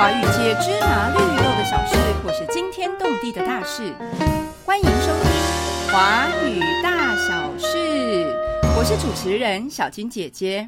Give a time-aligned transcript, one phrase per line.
[0.00, 1.94] 华语界芝麻绿豆的小事，
[2.24, 3.92] 或是惊天动地的大事，
[4.64, 4.90] 欢迎收
[5.22, 5.30] 听
[5.92, 7.76] 《华语大小事》。
[8.78, 10.66] 我是主持人小金姐姐。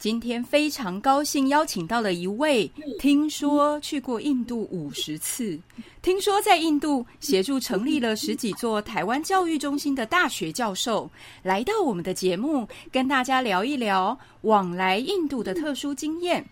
[0.00, 2.68] 今天非常高兴邀请到了一位，
[2.98, 5.56] 听说去过印度五十次，
[6.02, 11.08] 听说在印度协助成立了十几座台湾教育中心的大学教授，
[11.44, 16.44] 来到我们的节目，跟大家聊一聊往来印度的特殊经验。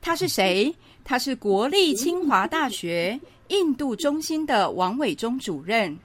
[0.00, 0.74] 他是谁？
[1.08, 3.18] 他是国立清华大学
[3.48, 5.98] 印度中心的王伟忠主任。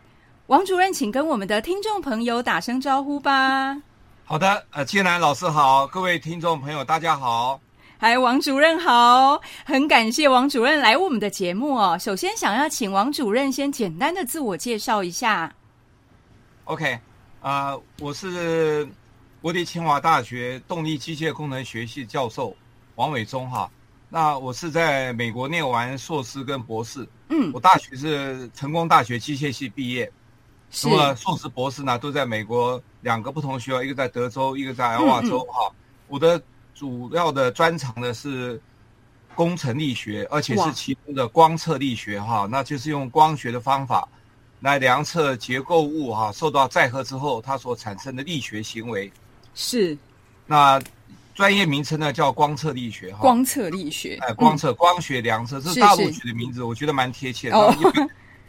[0.47, 3.75] 王主任，请跟我们的听众朋友打声招呼吧。
[4.23, 7.59] 好的，呃，金兰老师好，各位听众朋友大家好，
[7.97, 11.97] 嗨，王主任好，很感谢王主任来我们的节目哦。
[11.99, 15.53] 首先，想要请王主任先简单的自我介绍一下。
[16.63, 16.97] OK，
[17.41, 18.87] 啊，我是
[19.41, 22.55] 国立清华大学动力机械工程学系教授
[22.95, 23.69] 王伟忠哈。
[24.13, 30.11] 那我是在美国念完硕士跟博士，嗯，我大学是成功大学机械系毕业，
[30.83, 32.79] 那么硕士博士呢都在美国。
[33.01, 35.39] 两个不同学校，一个在德州，一个在艾瓦州。
[35.45, 35.73] 哈，
[36.07, 36.39] 我的
[36.75, 38.61] 主要的专长呢是
[39.33, 42.21] 工程力学，而且是其中的光测力学。
[42.21, 44.07] 哈，那就是用光学的方法
[44.59, 49.11] 来量测结构物哈受到载荷之后它所产生的力学行为。
[49.55, 49.97] 是。
[50.45, 50.79] 那
[51.33, 53.11] 专业名称呢叫光测力学。
[53.13, 54.17] 哈，光测力学。
[54.21, 57.75] 哎，光测光学量测，这是大陆取的名字，我觉得蛮贴切的。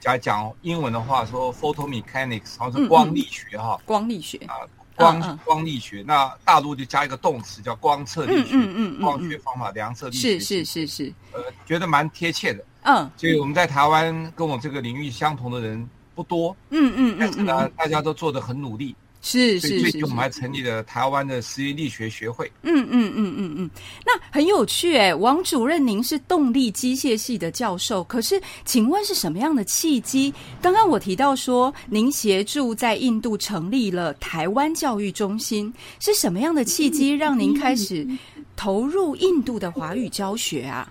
[0.00, 4.54] 讲讲英文的话，说 photomechanics，然后是光力学哈，光力学啊，
[4.94, 6.04] 光光力学。
[6.06, 12.62] 那大陆就加一个动词叫光测力学，嗯嗯嗯，光学方法量测力学，是是是是，呃，觉得蛮贴切的。
[12.82, 18.94] 嗯，所以我们在台湾跟我这个领域相同的人不多，嗯嗯，但是呢，大家都做的很努力。
[19.26, 22.52] 是是是，最近我们还成立了台湾的实验力学学会。
[22.62, 23.70] 嗯嗯嗯嗯嗯，
[24.04, 30.32] 那很有趣哎，王主任，您是动力机械系的教授，可是请问是什么样的契机？
[30.60, 38.06] 刚刚我提到说，您协助在印度成立了台湾教育中心，是什么样的契机让您开始
[38.54, 40.86] 投入印度的华语教学啊？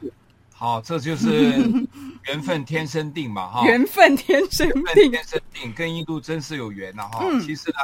[0.52, 1.54] 好，这就是
[2.26, 7.26] 缘分天生定嘛，哈，缘分天生定，天生定，跟印度真是有缘呐，哈。
[7.46, 7.76] 其实呢。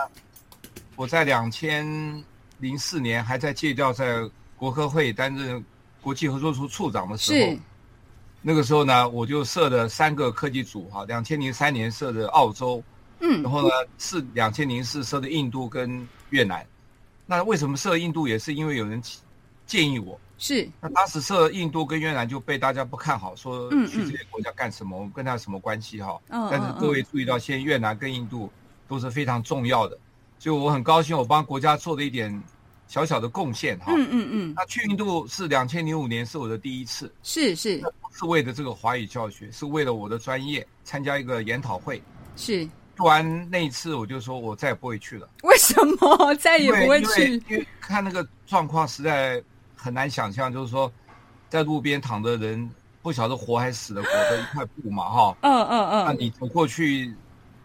[1.00, 1.88] 我在两千
[2.58, 5.64] 零四年还在借调在国科会担任
[6.02, 7.58] 国际合作处处长的时候，
[8.42, 11.06] 那个时候呢，我就设了三个科技组哈。
[11.06, 12.84] 两千零三年设的澳洲，
[13.22, 16.68] 嗯，然后呢是两千零四设的印度跟越南。
[17.26, 19.02] 那为什么设印度也是因为有人
[19.66, 24.98] 建议我，是那当时设印度跟越南就被大家不看好，说去这些国家干什么？
[24.98, 26.20] 我们跟他什么关系哈？
[26.28, 28.52] 但是各位注意到，现在越南跟印度
[28.86, 29.98] 都是非常重要的。
[30.39, 32.41] 就我很高兴，我帮国家做了一点
[32.88, 33.91] 小小的贡献哈。
[33.94, 34.53] 嗯嗯嗯。
[34.55, 37.13] 那去印度是两千零五年，是我的第一次。
[37.22, 37.83] 是是。
[38.11, 42.01] 是为了这个华语教学，是为了我的专业参加一个研讨会。
[42.38, 42.67] 是。
[42.95, 45.29] 做完那一次，我就说我再也不会去了。
[45.44, 47.33] 为什么 再也不会去？
[47.50, 49.44] 因为看那个状况实在
[49.75, 50.91] 很难想象，就是说
[51.50, 52.69] 在路边躺的人，
[53.01, 55.38] 不晓得活还是死的，裹着一块布嘛哈。
[55.41, 56.06] 嗯嗯嗯。
[56.06, 57.13] 那你走过去，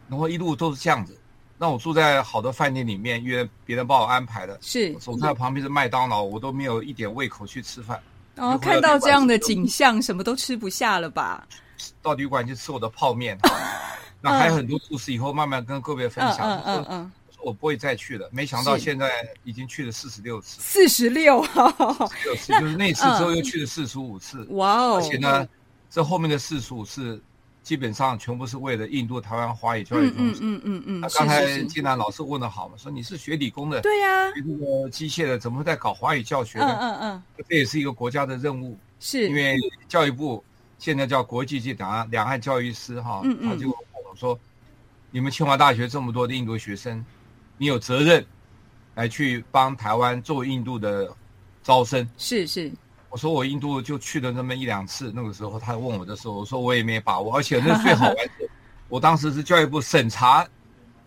[0.09, 1.17] 然后一路都是这样子。
[1.65, 4.59] 让我住在好的饭店里面，因为别人帮我安排的。
[4.61, 7.99] 是，走在旁边是麦当劳，我都没有一点胃口去吃饭。
[8.37, 11.49] 哦，看到这样的景象，什么都吃不下了吧？
[12.03, 13.39] 到旅馆去吃我的泡面。
[14.21, 16.47] 那还有很多故事，以后慢慢跟各位分享。
[16.51, 17.13] 嗯嗯嗯。
[17.43, 19.11] 我不会再去了，没想到现在
[19.43, 20.61] 已经去了四十六次。
[20.61, 21.41] 四十六，
[22.25, 24.47] 六次就是那次之后又去了四十五次。
[24.51, 24.97] 哇哦！
[24.97, 25.49] 而且呢，
[25.89, 27.23] 这后面的四十五次。
[27.65, 30.37] 基本上全部是为了印度台湾华语教育中心。
[30.43, 31.01] 嗯嗯嗯嗯。
[31.01, 36.79] 那刚才金南老师问的好嘛，说你是学理工的，对呀，学这个机械的，怎么会在搞华语教学呢？
[36.79, 37.23] 嗯嗯嗯。
[37.49, 38.79] 这也是一个国家的任务。
[39.01, 39.29] 是。
[39.29, 39.57] 因为
[39.89, 40.45] 教育部
[40.79, 43.71] 现在叫国际级两岸两岸教育师哈，他就跟
[44.11, 44.39] 我说
[45.11, 47.03] ：“你们清华大学这么多的印度学生，
[47.57, 48.25] 你有责任
[48.95, 51.11] 来去帮台湾做印度的
[51.63, 52.71] 招生。”是是。
[53.15, 58.49] 我说我印度就去了那么一两次，那个时候他问我的时候，我说我也没把握，而且那最好玩的，
[58.89, 60.45] 我当时是教育部审查，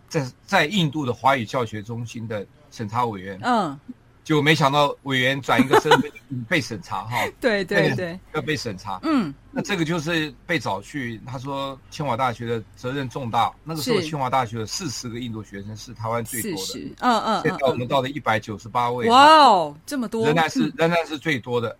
[0.08, 3.78] 在在印度的华语教学中心的审查委员，嗯，
[4.24, 6.10] 就没想到委员转一个身份
[6.48, 21.76] 被审查哈， 对对对，要被审查，嗯，那这个就是被找去，他说清华大学的责任重大，那个时候清华大学的四十个印度学生是台湾最多的，嗯嗯，现在我们到了一百九十八位，哇哦，这么多，仍然是仍然是最多的。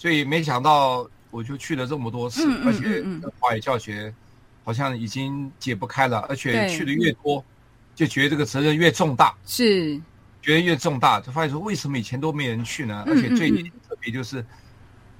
[0.00, 3.04] 所以没想到，我就去了这么多次，而且
[3.38, 4.10] 华语教学
[4.64, 7.44] 好像已经解不开了，而且去的越多，
[7.94, 10.00] 就觉得这个责任越重大，是。
[10.40, 13.04] 觉得越重大，就发现说为什么以前都没人去呢？
[13.06, 13.50] 而且最
[13.86, 14.42] 特别就是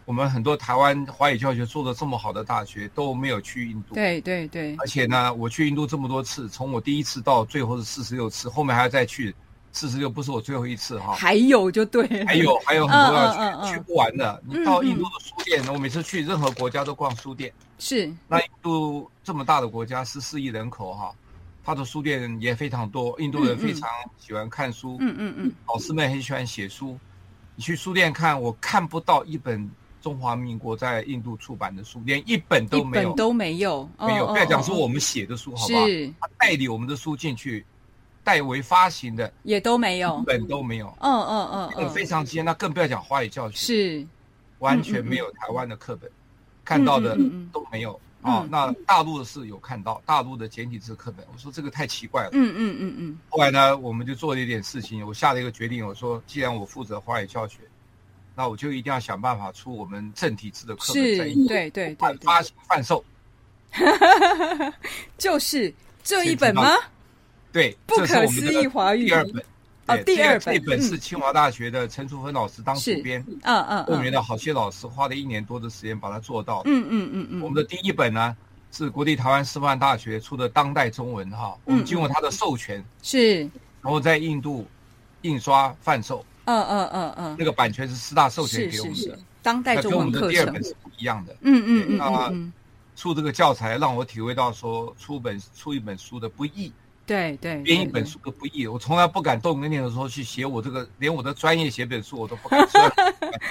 [0.07, 3.95] 我们很多台湾华语教学做的这么好的大学都没有去印度。
[3.95, 9.35] 对对对，而且呢，我去印度这么多次，从我第一次到最后是四十六次，后面还要再去
[9.73, 11.13] 四十六，不是我最后一次哈。
[11.15, 14.43] 还有就对了，还有还有很多要去，嗯嗯嗯去不完的。
[14.47, 17.53] 你到印度的书店，我每次去任何国家都逛书店。
[17.79, 21.15] 是那印度这么大的国家，十四亿人口哈，
[21.65, 23.19] 它的书店也非常多。
[23.21, 23.89] 印度人非常
[24.19, 26.99] 喜欢看书，嗯嗯嗯，老师们很喜欢写书。
[27.57, 29.71] 你去书店看，我看不到一本
[30.03, 34.27] 中华民国在印度出版的书，连一本都没有，一本都没有，没有。
[34.27, 35.87] 哦不要讲说哦我们写的书，好不好？
[35.87, 37.65] 是他代理我们的书进去，
[38.31, 40.87] 代为发行的，也都没有一，本都没有。
[41.01, 44.07] 嗯嗯嗯嗯，非嗯，常艰那更不要讲华语教学，是
[44.61, 46.09] 完全没有台湾的课本，
[46.65, 48.49] 看到的嗯嗯嗯都没有啊嗯。
[48.49, 52.31] 那大陆的是有看到，大陆的简体字课本，我说这个太奇怪了。
[52.35, 57.59] 嗯嗯嗯嗯，后来呢，我们就做了一点事情，我下了一个决定，我说既然我负责华语教学，
[58.37, 63.05] 那我就一定要想办法出我们正体字的课本在是印，度对对对发行贩售。
[65.19, 65.75] 就是
[66.05, 66.77] 这一本吗？
[67.53, 69.37] 对，不这是我们可思议的华语第二本。
[69.41, 69.45] 哦
[69.87, 70.83] 对第二本这本嗯。
[70.83, 76.63] 是清华大学的陈淑芬老师当主编，嗯嗯嗯后面的好些老师花了一年多的时间把它做到。
[76.65, 78.37] 嗯嗯嗯嗯，我们的第一本呢
[78.71, 83.41] 是国立台湾师范大学出的当代中文哈，我们经过他的授权，是，
[83.83, 84.65] 然后在印度
[85.23, 91.33] 印刷贩售，嗯嗯嗯嗯，那个版权是师大授权给我们的，，当代中那跟我们的第二本，是不一样的。
[91.41, 92.53] 嗯嗯嗯那嗯嗯，
[92.95, 96.73] 出这个教材让我体会到说出本出一本书的不易，
[97.11, 98.69] 对对，编一本书都不易。
[98.69, 102.81] 我从来不敢动念头说去写我这个，连我的专业写本书我都不敢 说，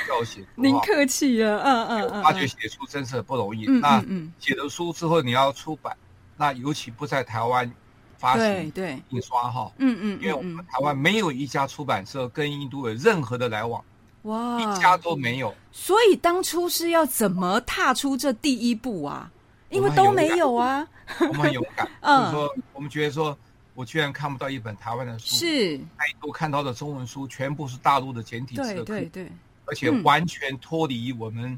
[0.07, 3.65] 叫我写书您客气了，嗯嗯嗯，发觉写书真是很不容易。
[3.67, 5.93] 嗯那嗯嗯，写了书之后你要出版，
[6.37, 7.69] 那尤其不在台湾
[8.17, 13.83] 发行对对，印刷哈，嗯嗯，因为我们台湾没有一家出版社跟印度有任何的来往，
[14.21, 15.53] 哇，一家都没有。
[15.73, 19.29] 所以当初是要怎么踏出这第一步啊？
[19.69, 20.87] 因为都没有啊，
[21.19, 23.37] 我们很勇敢，嗯就是说我们觉得说，
[23.79, 29.31] 我居然看不到一本台湾的书，是，在印度看到的中文书全部是大陆的简体字对对对，
[29.63, 30.03] 而且嗯。
[30.03, 31.57] 完全脱离我们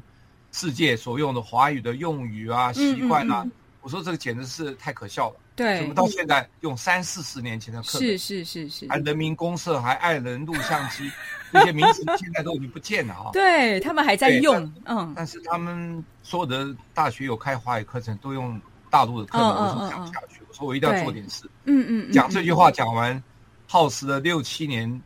[0.52, 3.44] 世界所用的华语的用语啊、嗯习惯啊。
[3.80, 11.10] 我说这个简直是太可笑了，对怎么，到现在用三四十年前的课是本，是是是还，人民公社，还爱人录像机，
[11.52, 13.30] 这些名词现在都已经不见了啊。
[13.32, 15.12] 对他们还在用，嗯。
[15.16, 21.44] 但是他们所有的大学有开华语课程，都用大陆的课本，嗯嗯我说讲不下去，我一定要做点事。
[21.64, 23.22] 嗯嗯，嗯讲这句话讲完，
[23.66, 25.00] 耗时了六七年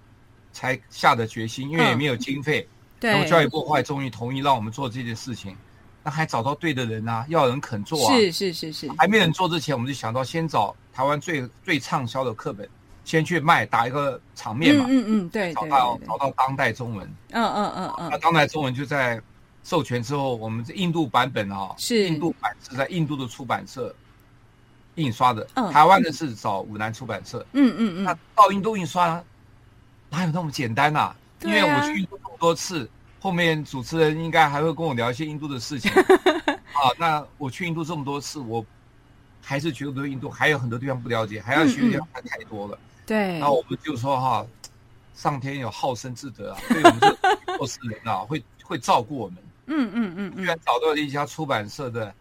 [0.52, 2.66] 才下的决心，因为也没有经费。
[3.00, 5.54] 然后对，教育部后来终于同意让我们做这件事情，
[6.02, 8.14] 那还找到对的人啊，要人肯做啊。
[8.16, 12.66] 是是是是，还没人做之前，我们就想到先找台湾最最畅销的课本，
[13.04, 14.86] 先去卖，打一个场面嘛。
[14.88, 19.20] 嗯嗯嗯，对找到找到当代中文，嗯嗯嗯嗯，那当代中文就在
[19.62, 23.94] 授权之后，我们这印度版本啊，是印度版是在印度的出版社
[24.96, 27.44] 印刷的，嗯台湾的是找武南出版社。
[27.52, 29.22] 嗯嗯嗯那嗯，到印度印刷
[30.10, 32.88] 哪有那么简单呐、因为我去印度那么多次，
[33.20, 35.90] 后面主持人应该还会跟我聊一些印度的事情
[36.74, 36.92] 啊。
[36.98, 38.64] 那我去印度这么多次，我
[39.42, 42.78] 还是觉得对印度还有很多地方不了解，还要学的地方太多了。
[43.04, 44.46] 对那，我们就说哈，
[45.14, 49.36] 上天有好生之德啊，对我们这做事人啊，会会照顾我们。
[49.68, 52.14] 嗯嗯嗯嗯居然，找到了一家出版社的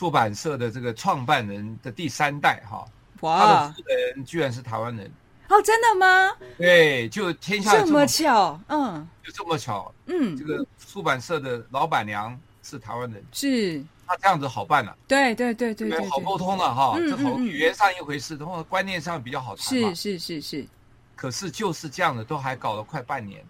[0.00, 2.86] 出版社的这个创办人的第三代哈，
[3.20, 5.12] 他的哇，负责人居然是台湾人。
[5.50, 6.34] 哦，真的吗？
[6.56, 16.94] 对，就天下这么巧，嗯就这么巧，嗯这，个出版社的老板娘是台湾人，是，那这样子好办了、对对对对对对，好沟通了哈。
[16.96, 19.94] 嗯这好语言上一回事，然后观念上比较好谈嘛是。
[19.94, 20.66] 是是是，
[21.14, 23.44] 可是就是这样的，都还搞了快半年。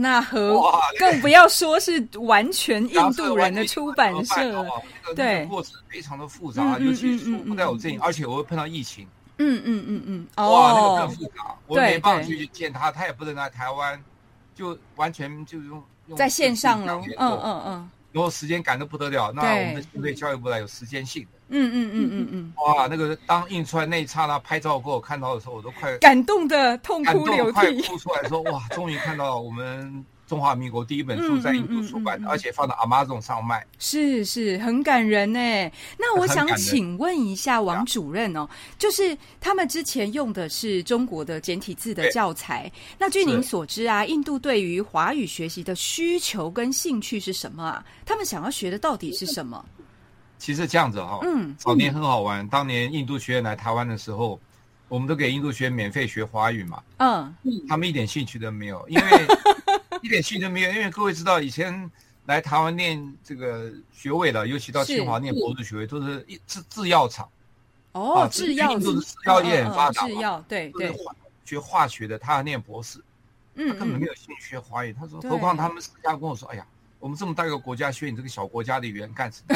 [0.00, 0.60] 那和
[0.98, 4.66] 更不要说是完全印度人的出版社
[5.14, 5.44] 对。
[5.46, 9.06] 过程非常的复杂，尤其是不但有这，而且我会碰到疫情，
[9.38, 10.96] 嗯嗯嗯嗯，哇，那个哦。
[11.06, 14.02] 更，复杂，我没办法去见他，他也不能来台湾，
[14.54, 17.90] 就完全就用用在线上了，嗯嗯嗯。
[18.12, 33.64] 然后时间赶得不得了，那我们的新锐教育部来有时间性的，嗯嗯嗯嗯嗯，哇，那个当印出来那一刹那拍照给我看到的时候，我都快感动的痛哭流涕快涕，哭出来，说哇，终于看到我们中华民国第一本书嗯在印度出版的，嗯嗯嗯嗯而且放到 Amazon 上卖。
[33.78, 35.38] 是是，很感人呢。
[35.98, 38.48] 那我想请问一下王主任哦，
[38.78, 47.84] 就是他们之前用的是中国的简体字的教材，那据您所知啊，印度对于华语学习的需求跟兴趣是什么啊？
[48.06, 49.62] 他们想要学的到底是什么？
[50.44, 52.46] 其实这样子哈、嗯早年很好玩。
[52.46, 54.38] 当年印度学院来台湾的时候，
[54.88, 57.34] 我们都给印度学员免费学华语嘛，嗯，
[57.66, 59.26] 他们一点兴趣都没有， 因为
[60.02, 61.90] 一点兴趣都没有，因为各位知道以前
[62.26, 67.26] 来台湾念这个学位的，尤其到清华念博士学位，都是一制制药厂。
[67.92, 68.86] 哦，制药制
[69.24, 70.94] 药业很发达制药对对，
[71.46, 73.02] 学化学的，他要念博士，
[73.54, 74.92] 嗯，他根本没有兴趣学华语。
[74.92, 76.66] 他说，何况他们私下跟我说，哎呀，
[77.04, 79.54] 我们这么大一个国家，学你这个小国家的语言干什么？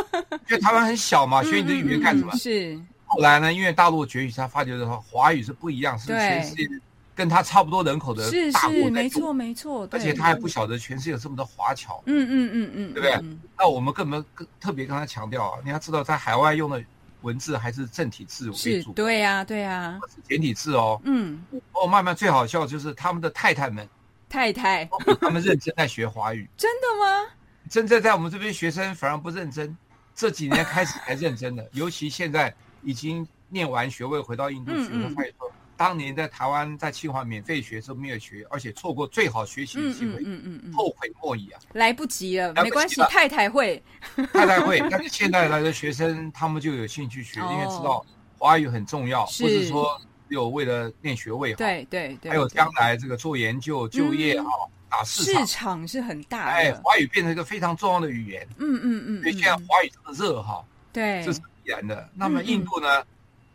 [0.48, 2.34] 因为台湾很小嘛，学你的语言干什么？
[2.38, 2.80] 是。
[3.04, 6.66] 后来呢，因为大陆崛起，他发觉的话华语是不一样，是全世界
[7.14, 12.02] 跟他差不多人口的大国没错没错，而且他还不晓得全世界有这么多华侨。
[12.06, 13.38] 嗯嗯嗯嗯，对不对？
[13.58, 16.82] 那我们根本更特别跟他强调啊，你要知道，在海外用的。
[17.22, 19.98] 文字还是正体字为主，对呀，对呀，
[20.28, 21.00] 简体字哦。
[21.02, 23.88] 嗯，哦，慢慢最好笑就是他们的太太们，
[24.36, 24.86] 太太，
[25.18, 27.30] 他们认真在学华语， 真的吗？
[27.70, 29.74] 真正在我们这边学生反而不认真，
[30.14, 35.50] 这几年开始才认真的， 尤其现在已经念完学位回到印度去，我发现说。
[35.78, 41.60] 当年在台湾在清华免费学时候没有学，而且错过最好学习的机会，嗯嗯嗯，后悔莫已啊！
[41.74, 43.82] 来不及了，没关系，太太会，
[44.32, 44.78] 太太会。
[44.90, 48.02] 但是现在来的学生他们就有兴趣学，因为知道
[48.38, 54.44] 华语很重要，或是说有为了念学位，对对对，还有将来这个做研究、就业啊，
[54.88, 55.88] 打市场，市场。
[55.88, 56.52] 是很大的。
[56.52, 62.08] 哎，华语变成一个非常重要的语言，嗯嗯嗯，所以现在华语这么热哈，对，这是必然的。
[62.14, 63.04] 那么印度呢，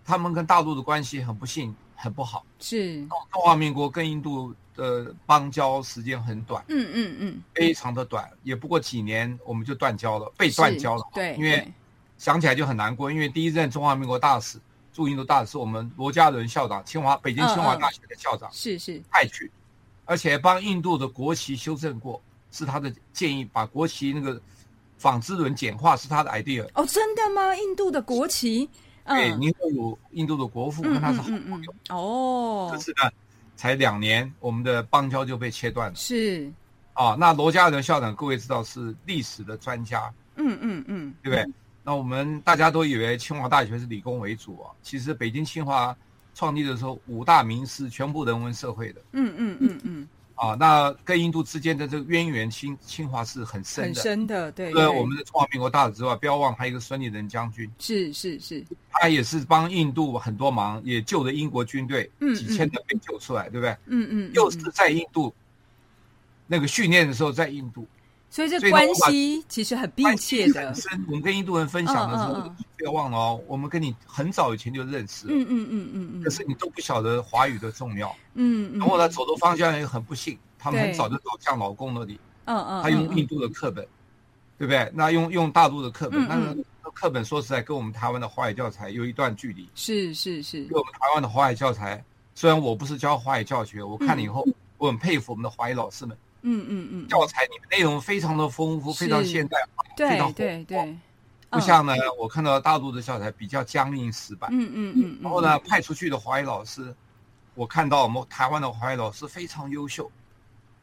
[0.05, 1.75] 他们跟大陆的关系很不幸。
[2.03, 3.05] 很不好，是。
[3.31, 11.07] 中华民国跟印度的邦交时间很短，嗯嗯嗯，非常的短，也不过几年我们就断交了，被断交了。
[11.13, 11.71] 对，因为
[12.17, 14.57] 想起来就很难过，因为第一任中华民国大使
[14.93, 19.51] 驻印度大使是我们罗家伦校长，清华北京清华大学的校长，是是派去，
[20.05, 22.21] 而且帮印度的国旗修正过，
[22.51, 24.39] 是他的建议，把国旗那个
[24.97, 26.67] 纺织轮简化是他的 idea。
[26.73, 27.55] 哦，真的吗？
[27.55, 28.69] 印度的国旗？
[29.05, 32.69] 对，尼赫鲁印度的国父跟他是好朋友哦。
[32.71, 33.09] 可是呢，
[33.55, 35.95] 才两年，我们的邦交就被切断了。
[35.95, 36.51] 是
[36.93, 40.13] 啊，那罗家伦校长，各位知道是历史的专家。
[40.35, 41.53] 嗯嗯嗯，对不对？
[41.83, 45.95] 那我们大家都以为清华大学是理工为主啊，其实北京清华
[46.35, 49.01] 创立的时候，五大名师全部人文社会的。
[49.13, 50.07] 嗯嗯嗯嗯。
[50.35, 54.71] 啊，那跟印度之间的这个渊源，清清华是很深的，很深的，对。
[54.71, 63.71] 除了我们的中华民国大使之外，不要忘还有一个孙立人将军，是是是，他也是帮印度很多忙，也救了英国军队，几千人被救出来，对不对？
[63.85, 65.31] 嗯嗯，又是在印度
[66.47, 67.87] 那个训练的时候，在印度。
[68.31, 70.73] 所以这关系其实很密切的。
[71.05, 75.27] 我们跟印度人分享的时候，不要忘了哦，我们跟你很早以前就认识。
[75.27, 76.23] 嗯嗯嗯嗯嗯。
[76.23, 78.07] 可是你都不晓得华语的重要。
[78.35, 78.79] 嗯嗯。
[78.79, 82.17] 然后呢，走的方向也很不幸，他们很早就走向老公那里。
[82.45, 82.81] 嗯嗯。
[82.81, 83.85] 他用印度的课本，
[84.57, 84.89] 对不对？
[84.95, 89.67] 那用用大陆的课本，那课本说实在跟我们台湾的华语教材有一段距离。
[89.75, 90.63] 是是是。
[90.63, 92.01] 跟我们台湾的华语教材，
[92.33, 94.47] 虽然我不是教华语教学，我看了以后，
[94.77, 96.17] 我很佩服我们的华语老师们。
[96.43, 100.97] 嗯嗯嗯，教材里面内容非常的丰富，非常现代化，非常对对，
[101.49, 104.49] 不像呢，我看到大陆的教材比较僵硬死板。
[104.51, 106.95] 嗯嗯嗯，然后呢，派出去的华语老师，
[107.53, 110.11] 我看到我们台湾的华语老师非常优秀，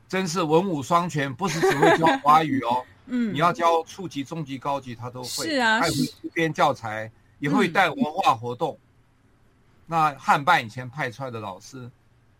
[0.09, 2.85] 真是文武双全，不是只会教华语哦。
[3.11, 5.29] 嗯，你要教初级、中级、高级，他都会。
[5.29, 5.95] 是啊，还会
[6.35, 8.79] 编教材，也会带文化活动。
[9.87, 11.91] 那汉办以前派出来的老师。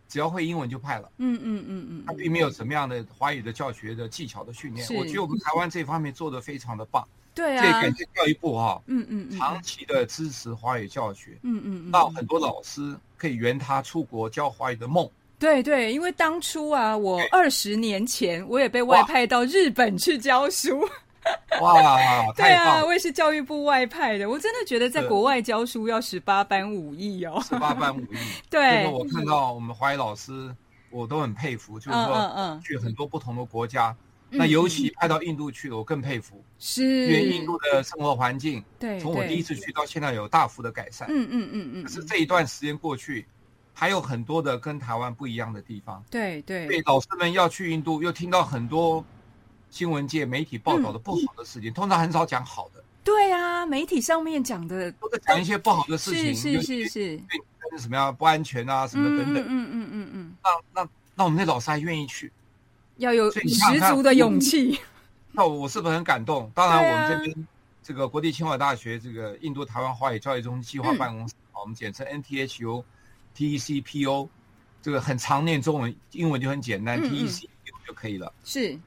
[0.09, 4.87] 只要会英文就派了，嗯嗯嗯嗯，他并没有什么样的华语的教学的技巧的训练。
[4.97, 15.09] 我觉得我们台湾这方面做的非常的棒， 对啊，这感谢教育部哈，嗯嗯嗯，长期的支持华语教学，嗯嗯，让很多老师可以圆他出国教华语的梦。
[15.39, 20.89] 对对，因为当初啊，我二十年前我也被外派到日本去教书。
[21.61, 24.29] 哇，对啊，我也是教育部外派的。
[24.29, 28.17] 我真的觉得在国外教书要十八般武艺哦，十八般武艺。
[28.49, 30.55] 对，我看到我们华语老师，
[30.91, 31.79] 我都很佩服。
[31.79, 33.95] 就是说，去很多不同的国家，
[34.31, 36.43] 那尤其派到印度去了，我更佩服。
[36.59, 41.09] 是，因为印度的生活环境，对，从我第一次去到现在有大幅的改善。
[41.11, 41.83] 嗯嗯嗯嗯。
[41.83, 43.27] 可是这一段时间过去，
[43.75, 46.03] 还有很多的跟台湾不一样的地方。
[46.11, 46.67] 对对。
[46.67, 49.05] 对，老师们要去印度，又听到很多。
[49.71, 52.83] 新闻界媒体报道的不好的事情，通常很少讲好的。
[53.05, 57.17] 对啊，媒体上面讲的都在讲一些不好的事情，是是是，
[57.71, 59.43] 对什么样不安全啊，什么等等。
[59.43, 60.37] 嗯嗯嗯嗯。
[60.43, 62.31] 那那那我们那老师还愿意去，
[62.99, 64.79] 要有十足的勇气。
[65.33, 66.51] 那我是不是很感动？
[66.55, 67.49] 当然，我们这边
[67.83, 72.83] 这个国立清华大学这个印度台湾华语教育中心计划办公室，我们简称 NTHU
[73.37, 74.29] TECPO，
[74.83, 77.47] 这个很常念中文，英文就很简单，TECPO
[77.87, 78.31] 就可以了。
[78.45, 78.79] 是。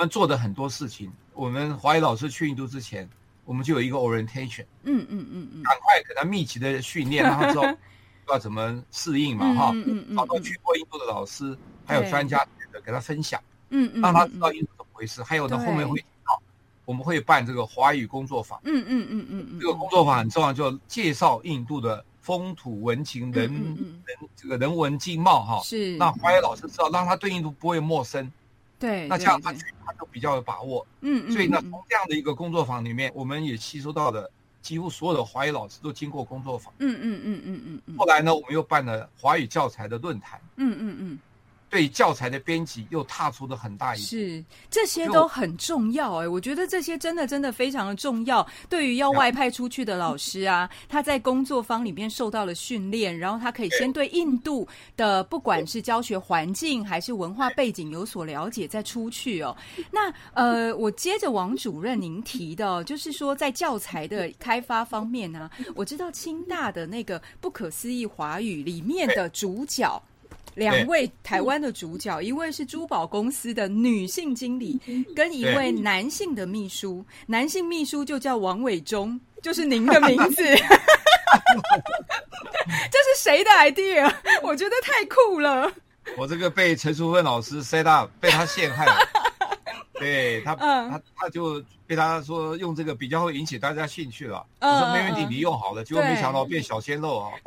[0.00, 3.06] 我们做的很多事情，我们华语老师去印度之前，
[3.44, 7.76] 我们就有一个 orientation，嗯嗯嗯嗯，赶快给他密集的训练，让他知道
[8.32, 11.54] 要怎么适应嘛，哈，嗯嗯找到去过印度的老师，
[11.84, 12.42] 还有专家
[12.72, 13.38] 的给他分享，
[13.68, 15.22] 嗯嗯，让他知道印度怎么回事。
[15.22, 16.42] 还有呢，后面会到
[16.86, 18.58] 我们会办这个华语工作坊。
[18.64, 25.60] 嗯嗯嗯嗯嗯，这个工作坊很重要，就介绍印度的风土文情、人人这个人文经貌哈。
[25.62, 25.98] 是。
[25.98, 28.32] 让华语老师知道，让他对印度不会陌生。
[28.80, 29.06] 对。
[29.06, 30.84] 那这样他他就比较有把握。
[31.02, 31.32] 嗯嗯。
[31.32, 34.28] 所以呢，从这样的一个工作坊里面，我们也吸收到了。
[34.62, 36.70] 几乎所有的华语老师都经过工作坊。
[36.80, 37.96] 嗯嗯嗯嗯嗯。
[37.96, 40.38] 后来呢，我们又办了华语教材的论坛。
[40.56, 41.18] 嗯嗯嗯。
[41.70, 44.04] 对教材的编辑又踏出了很大一步。
[44.04, 48.46] 是，这些都很重要哎，我觉得这些真的真的非常的重要。
[48.68, 59.56] 对于要外派出去的老师啊，他在工作方里面受到了训练，然后他可以先对印度的不管是教学环境还是文化背景有所了解，再出去哦。
[59.92, 70.02] 那呃，我接着王主任您提的，就是说在教材的开发方面呢，我知道清大的那个不可思议华语里面的主角。
[70.54, 74.80] 两位台湾的主角，一位是珠宝公司的女性经理，
[75.14, 77.04] 跟一位男性的秘书。
[77.26, 80.42] 男性秘书就叫王伟忠，就是您的名字。
[82.90, 84.12] 这是谁的 idea？
[84.42, 85.72] 我觉得太酷了。
[86.16, 89.09] 我这个被陈淑芬老师 set up，被他陷害了。
[90.00, 94.44] 对他，他他就被他说用这个比较会引起大家兴趣了。
[94.60, 97.30] 我说没问题，你用好了，结果没想到变小鲜肉啊！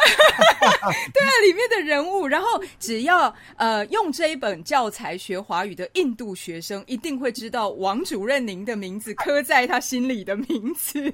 [1.13, 2.47] 对啊，里面的人物，然后
[2.79, 11.13] 只要呃用这一本教材学华语的印度学生，一定会知道王主任您的名字刻在他心里的名字。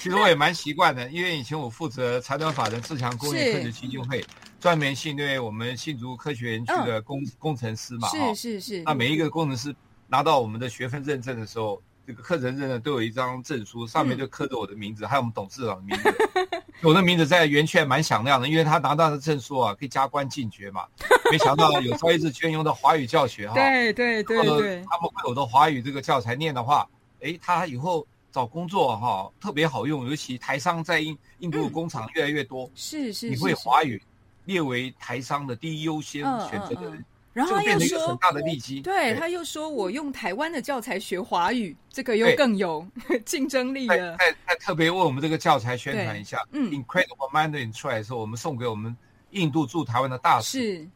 [0.00, 4.24] 其实我也蛮习惯的，因为以前我负责财团法人自强公益科技基金会。
[4.66, 8.82] 专门训练我们新竹科学园区的工工程师嘛，是是是。
[8.82, 9.72] 那每一个工程师
[10.08, 16.12] 拿到我们的学分认证的时候，这个课程认证都有一张证书，上面就刻着我的名字，还有我们董事长的名字。
[16.82, 20.84] 我的名字在园区还蛮响亮的，因为他拿到的证书啊，可以加官进爵嘛。
[21.30, 24.84] 没想到有朝一日居然用到华语教学哈，对对对对。
[24.90, 26.84] 他们会有的华语这个教材念的话，
[27.20, 34.02] 哎，他以后找工作哈特别好用，尤其台商在印印度工厂越来越多，是是，你会华语。
[34.46, 42.86] 列为台商的第一优先选择的人，然后又说很大的利基，对，他又说我用台湾的教材学华语，这个又更有
[43.26, 44.16] 竞争力了。
[44.16, 48.96] 再再特别为我们这个教材宣传一下，嗯，Incredible Mandarin 出来的时候，我们送给我们
[49.30, 50.88] 印度驻台湾的大使。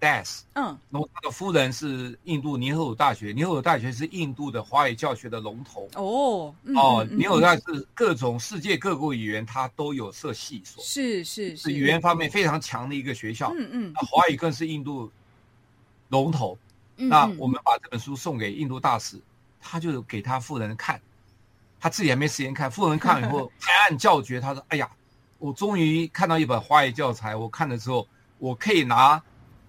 [0.00, 5.88] Das，嗯，然后他的夫人是印度尼赫鲁大学，尼赫鲁大学是印度的华语教学的龙头。
[5.94, 11.70] 哦哦，尼赫鲁大是各种世界各国语言它都有设系所，是是是。
[11.70, 15.10] 语言方面非常强的一个学校，嗯嗯，那华语更是印度
[16.08, 16.58] 龙头。
[16.96, 19.20] 那我们把这本书送给印度大使，
[19.60, 21.00] 他就给他夫人看，
[21.78, 24.90] 他自己还没时间看，夫人看了以后 拍案叫绝，他说：“哎呀，
[25.38, 29.22] 我终于看到一本华语教材，我看了之后，我可以拿。”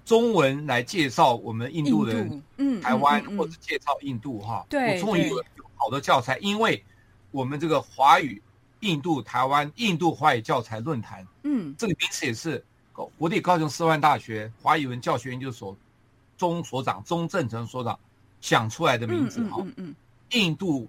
[0.05, 6.83] 中文来介绍我们印度人，嗯，台湾或者介绍印度哈，对，我终于有有好的教材，因为
[7.31, 8.41] 我们这个华语
[8.81, 12.63] 印度台湾印度华语教材论坛，嗯，这个名词也是
[13.17, 15.75] 国立高雄师范大学华语文教学研究所
[16.37, 17.97] 钟所长钟正成所长
[18.41, 19.95] 想出来的名字哈，嗯嗯，
[20.31, 20.87] 印度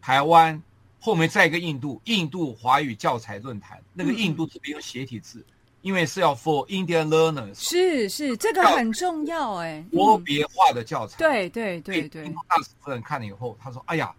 [0.00, 0.60] 台湾
[1.00, 5.44] 后面再一个印度印度华语教材论坛，那个印度这边用斜体字。
[5.84, 11.18] 因为是要 for Indian learners，是是，这个很重要哎，国别化的教材。
[11.18, 12.24] 对对对对。
[12.48, 14.10] 大使夫人看了以后，他说：“哎呀，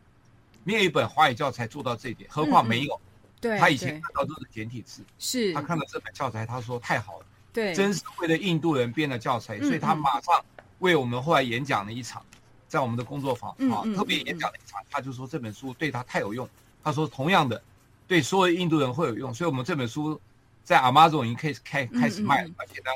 [0.64, 3.02] 没有一本华语教材做到这一点，何况没有。”
[3.42, 10.46] 对，他以前看到都是简体字，是他看到这本教材，他说：“太好了，对，真是为了印度人编的教材。”所以他马上
[10.78, 12.24] 为我们后来演讲了一场，
[12.68, 16.48] 在我们的工作坊啊，特别演讲了一场，他就说这本书对他太有用。
[16.84, 17.60] 他说：“同样的，
[18.08, 20.22] 对所有印度人会有用。”所以，我们这本书。
[20.66, 22.92] 在 Amazon 已经开始开开始卖了，而且呢，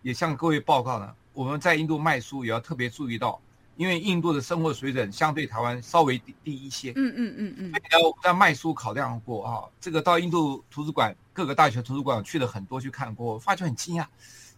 [0.00, 3.38] 也向各位报告呢，我们在印度卖书也要特别注意到，
[3.76, 6.92] 因为印度的生活水准相对台湾稍微低低一些。
[6.96, 7.72] 嗯嗯嗯嗯。
[7.90, 14.06] 那我们在卖书考量过啊，这个到印度图书馆各个大学图书馆去了很多去看过，发觉很惊讶，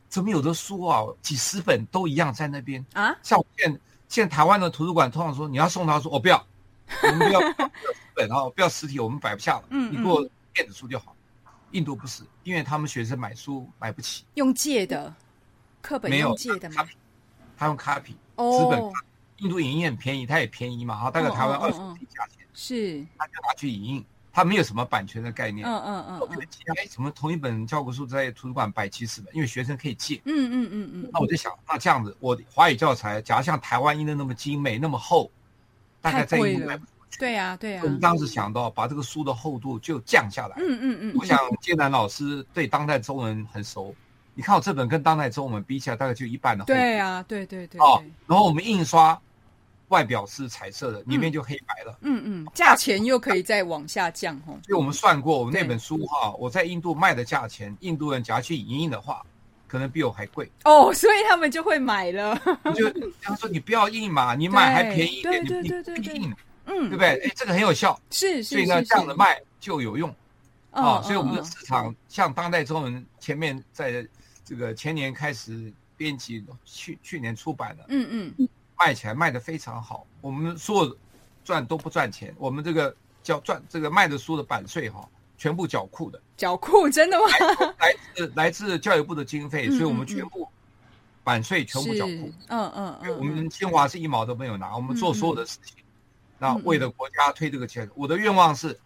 [0.08, 3.12] 怎么有的书啊几十本都一样在那边啊？
[3.24, 6.46] 像我现现台湾的图书馆通常说你要送他说我不要，
[7.02, 7.40] 我们不要
[8.14, 11.16] 本啊，不要实体，我们摆不下了，你给我电子书就好。
[11.72, 15.14] 印度不是，因为他们学生买书买不起，用借的
[15.80, 16.86] 课本用借的吗？
[17.56, 18.80] 他用 copy 资本。
[19.38, 22.46] 印度影印很便宜，它也便宜嘛，哈，大概台湾二十几价钱。
[22.54, 25.66] 是，他就拿去影印，他没有什么版权的概念。
[25.66, 26.38] 嗯嗯嗯。
[26.76, 29.34] 哎，什么同一本教科书在图书馆摆七十本？
[29.34, 30.22] 因为学生可以借。
[30.26, 31.10] 嗯嗯嗯嗯。
[31.12, 35.28] 那我就想，那这样子，我华语教材，假如像台湾印的那么精美、那么厚，
[36.00, 36.80] 大概在印度卖。
[37.18, 37.80] 对呀，对呀。
[37.84, 40.56] 我们当时想到把这个书的厚度就降下来。
[40.58, 41.14] 嗯嗯嗯。
[41.18, 43.94] 我想，建南老师对当代中文很熟，
[44.34, 46.72] 你看我这本跟当代中文比起来，大概就一半的厚度。
[46.72, 49.18] 对啊，对对对哦，然后我们印刷
[49.88, 51.98] 外表是彩色的，里面就黑白了。
[52.00, 54.58] 嗯嗯，价钱又可以再往下降哦。
[54.64, 59.22] 所以我们算过，我们那本书哈，我在印度卖的价钱，印度人假如去影印的话，
[59.68, 60.50] 可能比我还贵。
[60.64, 62.40] 哦，所以他们就会买了。
[62.62, 66.34] 我就他说你不要印嘛，你买还便宜一点，你对你对对对对不印，
[66.66, 67.08] 嗯，对不对？
[67.26, 70.08] 哎，这个很有效，是是所以呢，是这样的卖就有用
[70.70, 70.98] 啊。
[70.98, 74.06] 嗯所以我们的嗯市场像当代中文前面在
[74.44, 78.48] 这个前年开始编辑，去去年出版的，嗯嗯
[78.78, 80.06] 卖起来卖的非常好。
[80.20, 80.96] 我们所有
[81.44, 87.26] 赚都不赚钱，我们这个叫赚这个卖的书的版税哈，全部缴库的，缴库真的吗？
[87.78, 90.48] 来自来自教育部的经费，嗯所以我们全部
[91.24, 92.70] 版税全部缴库嗯。
[92.74, 95.76] 嗯因为，我们清华是一毛都没有拿，我们做所有的事情，
[96.42, 98.76] 那为了国家推这个钱，我的愿望是，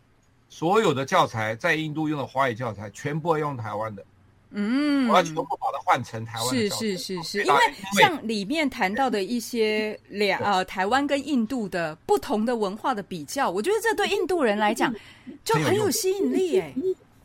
[0.50, 4.04] 所有的教材在印度用的华语教材全部要用台湾的，
[4.50, 6.68] 嗯，我要全部把它换成台湾的是。
[6.68, 7.58] 是是是，因为
[7.98, 14.94] 像里面谈到的一些两呃台湾跟印度的不同的文化的比较，我觉得这对印度人来讲
[15.42, 16.74] 就很有吸引力哎。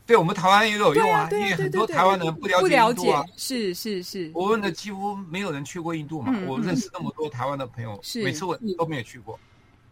[0.06, 9.38] 对我们台湾也有用啊，因为很多台湾人不了不了解解印度啊。，是是是，我问的几乎没有人去过印度嘛，我认识那么多台湾的朋友，是每次我都没有去过。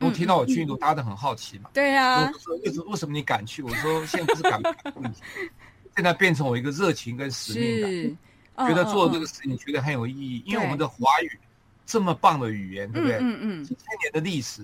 [0.01, 1.71] 嗯我听到我去印度，大家都很好奇嘛。
[1.73, 3.63] 对啊我，说为什么为什么你敢去？
[3.63, 5.21] 我说现在不是敢不敢问题，
[5.95, 7.91] 现在变成我一个热情跟使命感。
[7.91, 8.17] 是
[8.69, 11.39] 觉得做这个个事情觉得很有意义，因为我们的华语
[11.87, 13.17] 这么棒的语言，对不对？
[13.21, 14.63] 嗯嗯几千年的历史，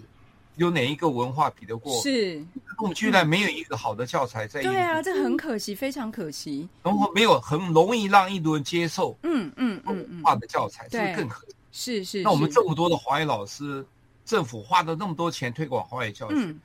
[0.56, 1.98] 有哪一个文化比得过？
[1.98, 2.44] 嗯，是，
[2.78, 6.68] 我们居然没有一个好的教材在印度，对啊，这很可惜，非常可惜。
[6.82, 11.54] 然后没有很容易让印度人接受嗯嗯嗯文嗯，化的教材，这对是更可惜。
[11.72, 12.22] 是是。
[12.22, 13.82] 那我们这么多的华语老师，
[14.26, 16.60] 政府花了那么多钱推广华语教学，嗯。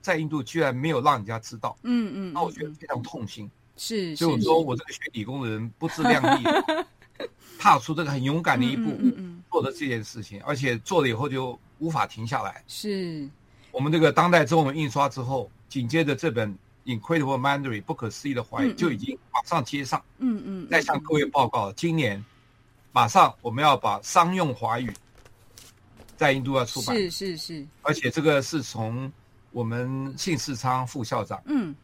[0.00, 3.48] 在印度居然没有让人家知道，嗯嗯，那我觉得嗯非常痛心。
[3.76, 6.44] 是，所以说我这个学理工的人不自量力，
[7.56, 12.64] 踏出这个很勇敢的一步，嗯嗯嗯，做了这件事情，而且做了以后就无法停下来。
[12.66, 13.28] 是。
[13.70, 16.52] 我们这个当代中文印刷之后，紧接着这本
[17.00, 20.02] 《Incredible Mandarin》不可思议的华语就已经马上接上。
[20.18, 22.22] 嗯嗯，再向各位报告，今年
[22.90, 24.92] 马上我们要把商用华语
[26.22, 29.10] 在印度要出版，是是是，而且这个是从
[29.50, 31.74] 我们信世昌副校长嗯，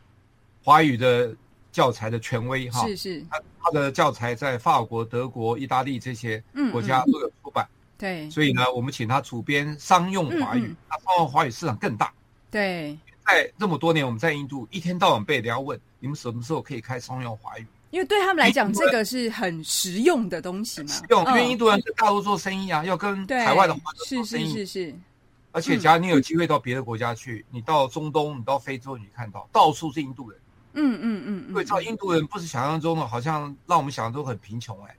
[0.63, 1.35] 华语的
[1.73, 8.31] 教材的权威哈，是是，他他的教材在法国、德国、意大利这些嗯国家都有出版，对。
[8.31, 12.15] 所以呢，我们请他主编商用华语那商用华语市场更大。
[12.49, 12.97] 对，
[13.27, 17.67] 在这么多年，我们在印度一天到晚被人家问，你们什么时候可以开商用华语？
[17.91, 24.53] 因为对他们来讲，这个是很实用的东西嘛，用，因为嗯印度人跟大陆做生意啊，要跟海外的华人是做生意。
[24.53, 24.95] 是是是，
[25.53, 30.39] 而且，假如你有机会到别的国家去，你到中东，你到非洲，你看到到处是印度人。
[30.75, 34.95] 嗯嗯嗯嗯，因为知道印度人不是想象中的，好像让我们想象中很贫穷哎。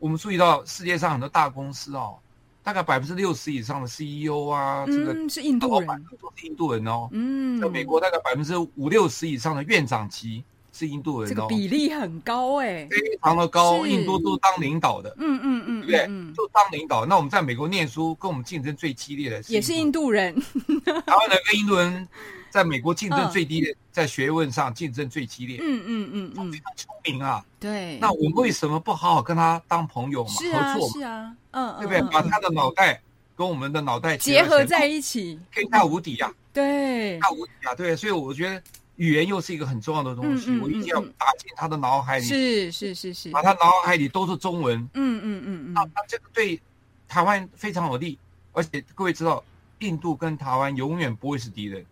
[0.00, 2.18] 我们注意到世界上很多大公司哦，
[2.62, 5.86] 大概百分之六十以上的 CEO 啊，这个嗯是印度人，
[6.20, 7.08] 都是印度人哦。
[7.12, 10.44] 嗯，在美国，大概百分之五六十以上的院长级
[10.78, 13.84] 是印度人哦，这个比例很高哎，非常的高。
[13.86, 16.00] 印度都当领导的，嗯嗯嗯对不对？
[16.06, 16.30] 嗯。
[16.30, 17.04] 嗯，就当领导。
[17.04, 20.10] 那我们在美国念书，跟我们竞争最激烈的也是印度。
[20.10, 20.34] 人，
[20.86, 22.08] 台湾人跟印度人
[22.50, 26.52] 在美国竞争最低的，在学问上竞争最激烈，嗯嗯嗯嗯。
[26.52, 27.44] 非，常聪明啊。
[27.60, 32.02] 对，那我们为什么不好好跟他当朋友嘛，是啊合作嘛，是啊，嗯，对不对？
[32.12, 33.00] 把他的脑袋
[33.36, 37.74] 跟我们的脑袋结合在一起，天下无敌呀，对，天下无敌啊！
[37.74, 38.62] 对，所以我觉得
[38.98, 46.60] 语言又是一个很重要的东西，嗯嗯我一定要打进他的脑海里，是是是是，把他脑海里都是中文，嗯嗯嗯嗯，那那这个对
[47.08, 48.18] 台湾非常有利，
[48.52, 49.42] 而且各位知道，
[49.78, 51.86] 印度跟台湾永远不会是敌人，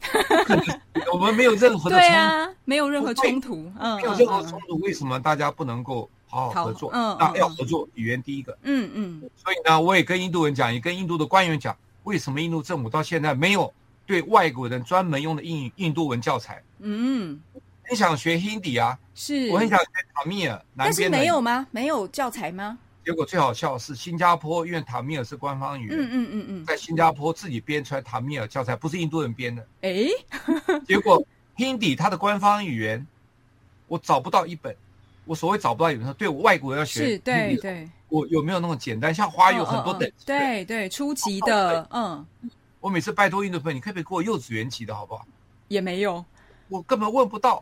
[1.12, 6.90] 我们没有任何的冲突，啊，没有任何冲突，嗯，没有嗯任何冲突，为什么大家不能够好好合作？
[6.92, 7.36] 嗯那嗯。
[7.36, 8.56] 要合作，语言第一个。
[8.62, 9.30] 嗯嗯。
[9.36, 13.72] 所以呢，我也跟印度人讲，也跟印度的官员讲，为什么印度政府到现在没有
[14.06, 16.62] 对外国人专门用的印印度文教材？
[16.78, 17.40] 嗯，
[17.82, 21.08] 很想学 Hindi 啊，是，我很想学塔米尔南但是。
[21.08, 21.66] 没有吗？
[21.70, 22.78] 没有教材吗？
[23.04, 29.66] 结果最好笑的是，新加坡因为塔米尔是官方语言，嗯嗯嗯嗯，在新加坡自己编出来塔米尔教材，不是印度人编的。
[29.82, 30.08] 哎，
[30.86, 31.24] 结果
[31.56, 33.06] Hindi 它的官方语言，
[33.86, 34.74] 我找不到一本。
[35.24, 39.12] 我所谓找不到一本，对我外国人要学是对对，我有没有那么简单？
[39.12, 42.24] 像华语有很多等级，对对，初级的，嗯，
[42.86, 45.26] 我每次拜托印度朋友，你可不可以给我幼稚园级的好不好？
[45.66, 46.24] 也没有，
[46.68, 47.60] 我根本问不到。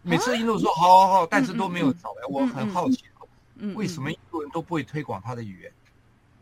[0.00, 3.04] 每次印度说好好好，但是都没有找来，我很好奇，
[3.56, 5.72] 嗯，为什么印度人都不会推广他的语言？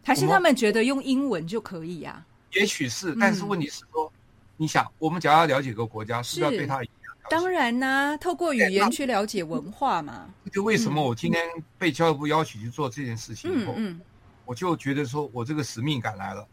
[0.05, 2.25] 还是他们觉得用英文就可以啊？
[2.53, 4.12] 也许是嗯，但是问题是说，
[4.57, 10.33] 你想，我们只要了解一个国家，是不是要是对他的语言了当然啦、透过语言去了解文化嘛。
[10.53, 11.45] 就为什么我今天
[11.77, 14.01] 被教育部邀请去做这件事情以后，嗯嗯
[14.45, 16.47] 我就觉得说我这个使命感来了。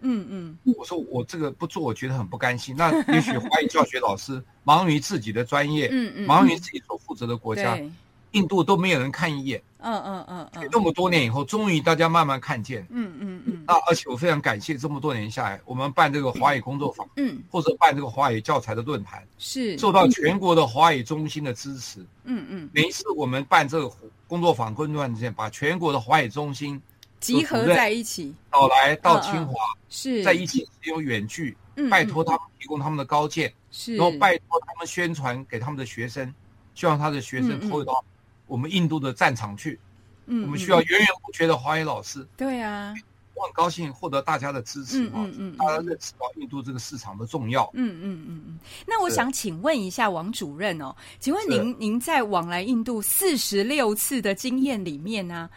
[0.00, 2.74] 嗯嗯，我说我这个不做，我觉得很不甘心。
[2.76, 7.78] 那也许华语教学老师 忙于自己的专业，嗯嗯忙于自己所负责的国家，
[8.32, 9.62] 印度都没有人看一眼。
[9.80, 12.84] 嗯嗯嗯嗯，那么多年以后，终于大家慢慢看见。
[12.90, 22.00] 嗯嗯嗯那而且我非常感谢这么多年下来，我们办这个华语工作坊，嗯，或者办这个华语教材的论坛，是，受到全国的华语中心的支持。
[22.24, 23.88] 嗯嗯，每一次我们办这个
[24.26, 26.82] 工作坊、跟论坛，把全国的华语中心
[27.20, 29.54] 集合在一起，找来到清华，
[29.88, 30.22] 是。
[30.22, 36.32] 在一起只有远距，嗯拜托他们提供他们的高见，是，然后拜托他们宣传给他们的学生，
[36.74, 38.04] 希望他的学生投入到
[38.46, 39.78] 我们印度的战场去。
[40.26, 42.26] 嗯，我们需要源源不绝的华语老师。
[42.36, 42.94] 对啊，
[43.34, 47.70] 我很高兴获得大家的支持嗯嗯，大家认识到印度这个市场的重要。
[47.72, 48.58] 嗯嗯嗯嗯。
[48.86, 55.48] 那我想请问一下王主任哦，请问您您在往来印度四十六次的经验里面呢、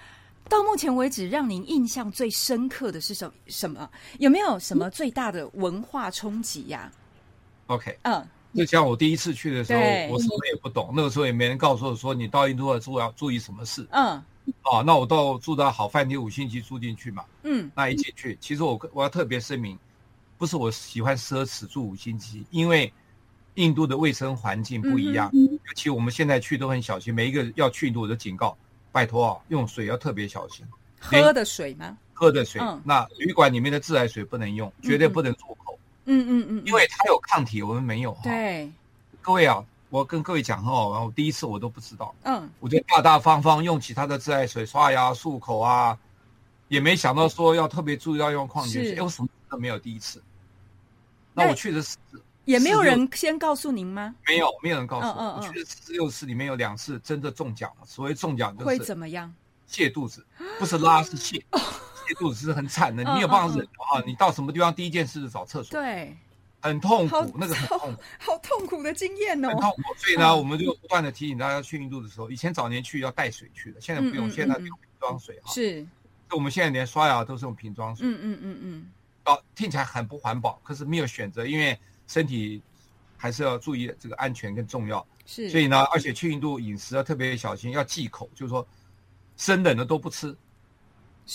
[0.49, 3.89] 到目前为止，让您印象最深刻的是什什么？
[4.19, 6.91] 有没有什么最大的文化冲击呀、
[7.67, 8.27] OK，嗯。
[8.53, 13.87] 就像我第一次去的时候，我什么也不懂，那个时候也没人告诉我说你到印度要注要注意什么事。
[13.91, 14.21] 嗯。
[14.63, 14.83] 啊。
[14.85, 17.71] 那我到住到好饭店五星级住进去嘛，嗯。
[17.73, 19.79] 那一进去，其实我我要特别声明，
[20.37, 22.91] 不是我喜欢奢侈住五星级，因为
[23.55, 28.57] 印度的卫生环境不一样，尤其我们现在去都很小心，每一个要去印度我都警告，
[28.91, 30.65] 拜托啊，用水要特别小心，
[30.99, 31.97] 喝的水吗？
[32.13, 32.81] 喝的水，嗯。
[32.83, 38.21] 那旅馆里面的自来水不能用，绝对不能入口，嗯嗯嗯，因为它有抗体，我们没有哈。
[38.23, 38.71] 对，
[39.21, 42.49] 各位啊，我跟各位讲哈，然后第一次我都不知道，嗯。
[42.59, 45.97] 我就大大方方用其他的自来水刷牙漱口啊，
[46.67, 48.99] 也没想到说要特别注意要用矿泉水，是。
[48.99, 50.21] 哎，我什么都没有第一次。
[51.33, 51.97] 那那我去的是
[52.45, 54.15] 也没有人先告诉您吗？
[54.27, 57.85] 没有没有人告诉我，嗯嗯嗯我去十六次里面有两次真的中奖了。
[57.85, 59.33] 所谓中奖就是会怎么样？
[59.69, 60.25] 泻肚子，
[60.59, 64.03] 不是拉是泻， 泻肚子是很惨的，嗯你没有办法忍啊！
[64.05, 66.17] 你到什么地方第一件事是找厕所，对，
[66.61, 68.01] 很痛苦，那个很痛苦。
[68.19, 69.49] 好痛苦的经验哦。
[69.49, 75.53] 很痛苦，所以呢，嗯我们就不断的提醒大家去印度的时候，以前早年去要带水去的，现在不用，现在嗯用瓶装水哈。
[75.53, 75.79] 是，
[76.27, 78.91] 所以我们现在连刷牙都是用瓶装水，嗯嗯嗯嗯，
[79.25, 81.79] 哦，听起来很不环保，可是没有选择，因为
[82.11, 82.61] 身体
[83.15, 85.05] 还是要注意这个安全更重要。
[85.25, 88.67] 是，所以呢，而且去印度饮食要特别小心，要忌口，就是说
[89.37, 90.35] 生冷的都不吃，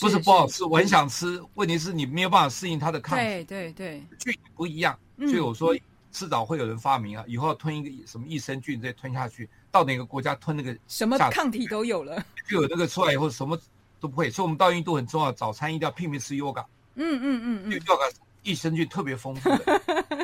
[0.01, 5.75] 不是不好吃，我很想吃，问题是你没有办法适应它的抗体，对对对，菌不一样，嗯所以我说
[6.13, 12.23] 迟早会有人发明啊，以后要吞一个什么益生菌再吞下去，到哪个国家吞那个什么抗体都有了。
[12.47, 13.59] 就有那个出来以后什么
[13.99, 16.65] 都不会，所以我们到印度很重要，早餐一定要拼命吃 yoga，
[16.97, 18.13] 嗯嗯嗯，yoga
[18.43, 19.81] 益生菌特别丰富的，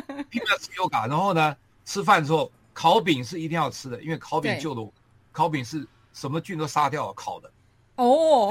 [0.32, 4.90] 拼命要吃 yoga，然后呢，吃饭的时候烤饼是一定要吃的，因为烤饼对救了我，
[5.30, 7.52] 烤饼是什么菌都杀掉了烤的。
[7.96, 8.48] 哦，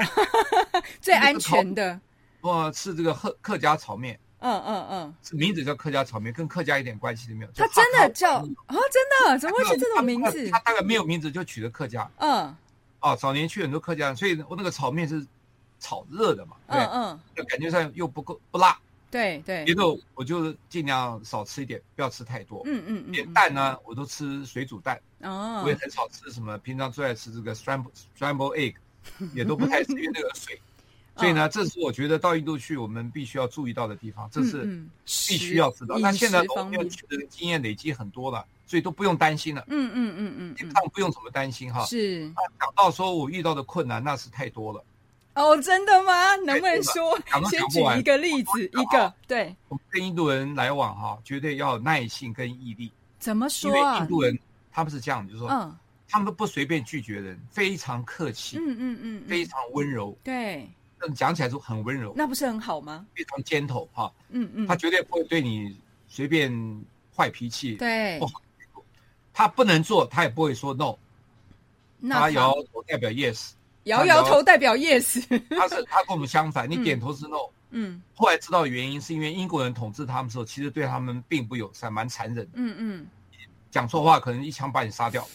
[1.02, 2.00] 最安全的。
[2.40, 7.50] 我吃这个客客家炒面，嗯嗯嗯，是名字叫客家炒面，跟客家一点关系都没有。
[7.52, 10.58] 它真的叫哈啊，真的怎么会是这种名字它？
[10.60, 12.56] 大概没有名字就取了客家嗯
[13.00, 13.16] 哦。
[13.16, 15.26] 早年去很多客家人，所以我那个炒面是
[15.80, 18.78] 炒热的嘛，对嗯，嗯，就感觉上又不够不辣，
[19.12, 19.82] 对对别，的
[20.14, 22.62] 我就尽量少吃一点，不要吃太多。
[22.64, 28.74] 嗯嗯嗯，点蛋呢，我都吃水煮蛋，哦我也很少吃什么，平常最爱吃这个 scramble scramble egg，
[29.34, 30.58] 也都不太吃，因为那个水。
[31.14, 34.64] 所以呢，这是我觉得到印度去我们必须要注意到的地方，这是
[35.04, 35.98] 必须要知道。
[35.98, 41.84] 那现在我们要去的经验累积很多了，所以都不用担心了，嗯嗯嗯嗯基本嗯，上不用怎么担心哈。
[41.84, 44.82] 是那讲到说我遇到的困难，那是太多了。
[45.34, 46.36] 哦，真的吗？
[46.36, 47.18] 能不能说
[47.50, 48.64] 先举一个例子？
[48.64, 54.06] 一个对，我们跟印度人来往哈，绝对要有耐性跟毅力，怎么因为说啊印？
[54.06, 54.38] 度人
[54.70, 55.76] 他们是这样，就是说嗯。
[56.08, 60.68] 他们不随便拒绝人，非常客气，嗯嗯嗯，非常温柔，对，
[61.00, 63.06] 但讲起来就很温柔，那不是很好吗？
[63.14, 64.12] 非常 gentle 哈。
[64.28, 65.74] 嗯嗯，他绝对不会对你
[66.08, 66.52] 随便
[67.16, 68.18] 坏脾气，对。
[68.18, 68.42] 不，好
[69.32, 70.94] 他不能做，他也不会说 no，
[71.98, 73.52] 那他摇头代表 yes，
[73.84, 76.84] 摇摇头代表 yes，他是他跟我们相反，你嗯。
[76.84, 77.50] 点头是 no。
[77.70, 78.00] 嗯。
[78.14, 83.06] 后来知道原因是因为英国人统治他们的时候，其实对他们并不友善，蛮残忍的，嗯嗯，
[83.70, 85.28] 讲错话可能一枪把你杀掉，哦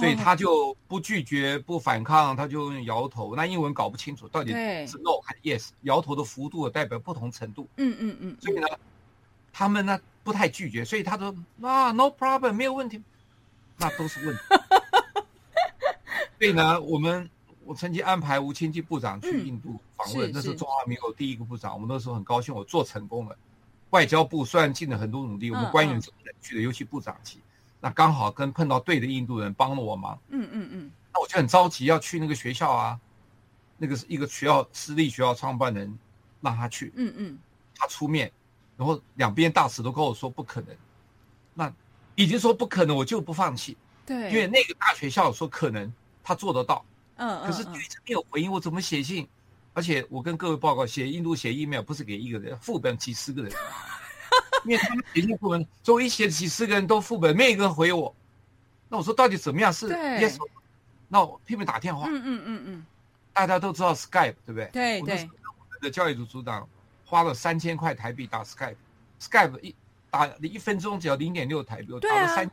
[0.00, 3.34] 所以他就不拒绝、不反抗，他就用摇头。
[3.34, 4.52] 那英文搞不清楚到底
[4.86, 8.66] 是 no 还是 yes，摇头的幅度代表不同程度，嗯嗯嗯，所以呢，
[9.52, 13.02] 他们呢不太拒绝，所以他说啊 no problem 没有问题，
[13.78, 14.42] 那都是问题。
[16.38, 17.28] 所以呢，我们
[17.68, 23.36] 我曾经安排吴清基部长去嗯印度访问，那是中华民国第一个部长，我们那时候很高兴，我做成功了。
[23.90, 27.42] 外交部虽然尽了很多努力，我们官员是不能去的，尤其部长级。
[27.78, 32.98] 那刚好跟碰到对的印度人帮了我忙，嗯嗯嗯，那我就很着急要去那个学校啊，
[33.76, 35.98] 那个是一个学校私立学校创办人
[36.40, 37.38] 让他去，嗯嗯，
[37.74, 38.32] 他出面，
[38.78, 40.74] 然后两边大使都跟我说不可能，
[41.52, 41.70] 那
[42.14, 43.76] 已经说不可能，我就不放弃，
[44.06, 45.92] 对，因为那个大学校说可能
[46.24, 46.82] 他做得到，
[47.18, 49.28] 嗯嗯，可是嗯一直没有回应，我怎么写信？
[49.74, 53.52] 而且我跟各位报告，写印度写 email 不是给一个人，副本几十个人，
[54.64, 58.12] 因为他们写信副本，所以我一写几十个人都副本，没有一个人回我。
[58.88, 59.72] 那我说到底怎么样？
[59.72, 60.32] 是对？
[61.08, 62.86] 那我拼命打电话，嗯嗯嗯嗯，
[63.32, 64.68] 大家都知道 Skype 对不对？
[64.72, 66.68] 对对我们的教育组组长
[67.04, 69.74] 花了三千块台币打 Skype，Skype 一
[70.10, 72.50] 打一分钟只要零点六台币，我打了三，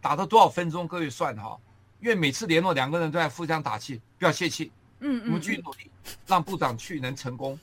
[0.00, 0.86] 打了多少分钟？
[0.86, 1.58] 各位算哈，
[2.04, 5.90] 因为每次联络两个人都在互相打气，不要泄气，嗯嗯，我们继续嗯努力，
[6.26, 7.58] 让部长去能成功。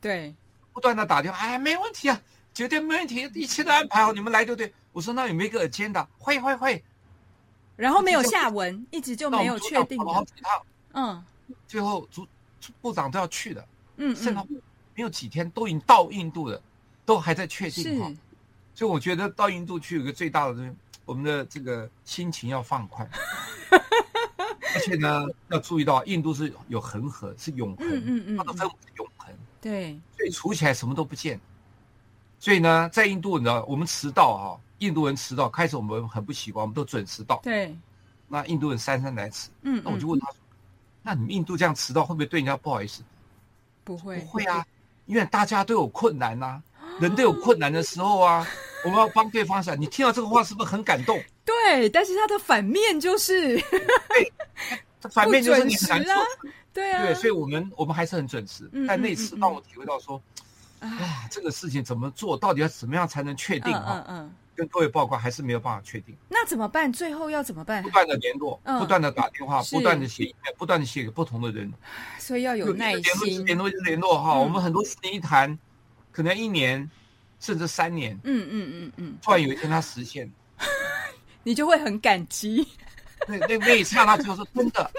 [0.00, 0.34] 对，
[0.72, 2.20] 不断的打电话，哎，没问题啊，
[2.52, 4.74] 绝对没问题，一切都安排好，你们来就对。
[4.92, 6.04] 我说那有没有一个 agenda？
[6.18, 6.82] 会会会，
[7.76, 11.24] 然后没有下文，一直就没有确定的，跑了好几趟，嗯。
[11.68, 12.26] 最后组
[12.80, 13.64] 部长都要去的，
[13.98, 14.60] 嗯剩到嗯，
[14.96, 16.60] 没有几天都已经到印度了，
[17.06, 18.08] 都还在确定哈。
[18.08, 18.16] 是。，
[18.74, 23.08] 所以我觉得到印度去有个最大的，我们的这个心情要放宽，
[24.74, 29.34] 而且呢要注意到印度是有恒河，是永恒，嗯嗯它的分母是永恒。
[29.60, 31.40] 对，所以除起来什么都不见。
[32.38, 37.40] 所以呢，在印度，你知道，我们迟到哈、印度人迟到，开始我们很不习惯，我们都准时到。
[37.42, 37.74] 对，
[38.28, 40.36] 那印度人姗姗来迟，嗯，那我就嗯问他说
[41.00, 43.02] ：“那你们印度这样迟到，会不会对人家不好意思
[43.84, 44.66] 不？”会不会啊，
[45.06, 46.62] 因为大家都有困难呐、
[47.00, 48.46] 人都有困难的时候啊，
[48.84, 49.80] 我们要帮对方想。
[49.80, 51.18] 你听到这个话是不是很感动？
[51.64, 53.58] 对，但是它的反面就是，
[55.10, 56.50] 反面就是你很难时啊做。
[56.74, 58.68] 对啊，对，所以我们我们还是很准时。
[58.72, 60.20] 嗯但那次让我体会到说，
[60.80, 64.04] 啊啊，这个事情怎么做，到底要怎么样才能确定嗯哈？
[64.08, 66.14] 嗯嗯，跟各位报告还是没有办法确定。
[66.28, 66.92] 那怎么办？
[66.92, 67.88] 最后要怎么办不？
[67.90, 71.72] 断的联络，嗯不断的打电话，不断的写不断的写给不同的人，
[72.18, 73.46] 所以要有耐心联络，一直心。
[73.46, 74.34] 联络，就联络哈。
[74.34, 75.56] 嗯我们很多事情一谈，
[76.12, 76.90] 可能一年
[77.40, 80.28] 甚至三年，嗯嗯嗯嗯，突然有一天它实现，
[81.44, 82.66] 你就会很感激。
[83.28, 84.90] 那那那一刹那就是真的，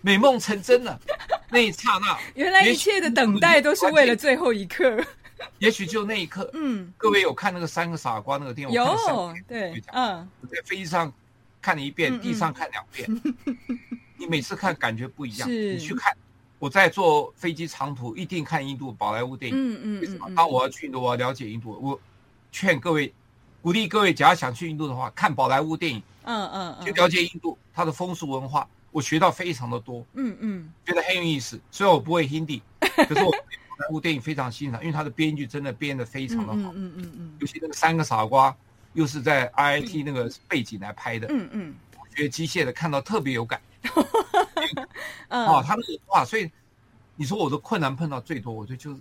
[0.00, 0.98] 美梦成真了。
[1.50, 5.02] 那一刹那，原来一切的等待都是为了最后一刻。
[5.58, 8.74] 也许就那一刻，嗯，各位有看那个三个傻瓜那个电影？
[8.74, 11.12] 有对嗯，我在飞机上
[11.60, 13.22] 看了一遍，嗯嗯地上看两遍。
[14.16, 16.16] 你每次看感觉不一样，你去看。
[16.58, 19.56] 我在坐飞机长途，一定看印度宝莱坞电影。
[19.56, 20.26] 嗯嗯为什么？
[20.34, 22.00] 当我要去印度，我要了解印度，我
[22.50, 23.12] 劝各位，
[23.66, 28.64] 鼓励各位，假如想去印度的话，看宝莱坞电影，嗯嗯嗯，去了解印度它的风俗文化。
[28.92, 31.58] 我学到非常的多，嗯嗯，觉得很有意思。
[31.72, 36.70] 虽然我不会 Hindi， 可是我对宝莱坞电影非常欣赏，因为它的编剧真的编得非常的好。
[36.76, 38.56] 嗯嗯嗯尤其那个三个傻瓜，
[38.92, 43.60] 又是在 I I T 那个背景来拍的，嗯嗯我觉得机械的看到特别有感。
[45.26, 46.48] 嗯，哦，他们的话，所以
[47.16, 49.00] 你说我的困难碰到最多，我觉得就是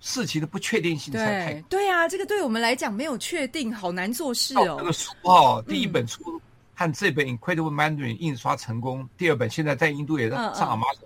[0.00, 4.64] 事情的不确定性才太对对啊，这个对我们来讲没有确定，好难做事哦。
[4.66, 4.92] 到这个。
[4.92, 5.72] 书哦，嗯。
[5.72, 6.40] 第一本书
[6.74, 11.02] 和这本《Incredible Mandarin》印刷成功，第二本现在在印度也在嗯嗯上亚马逊，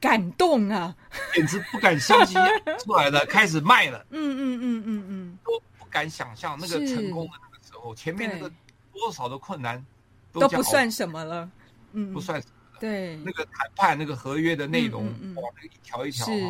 [0.00, 0.94] 感动啊！
[1.34, 2.40] 简直不敢相信
[2.78, 8.48] 出来了，开始卖了， 嗯嗯嗯嗯嗯，都不敢想象那个成功的那个时候，前面那个
[8.92, 9.84] 多少的困难
[10.32, 11.50] 都不算什么了。
[11.92, 16.48] 嗯，不算什么对，那个谈判那个合约的内容哇，那个一条一条是，哈，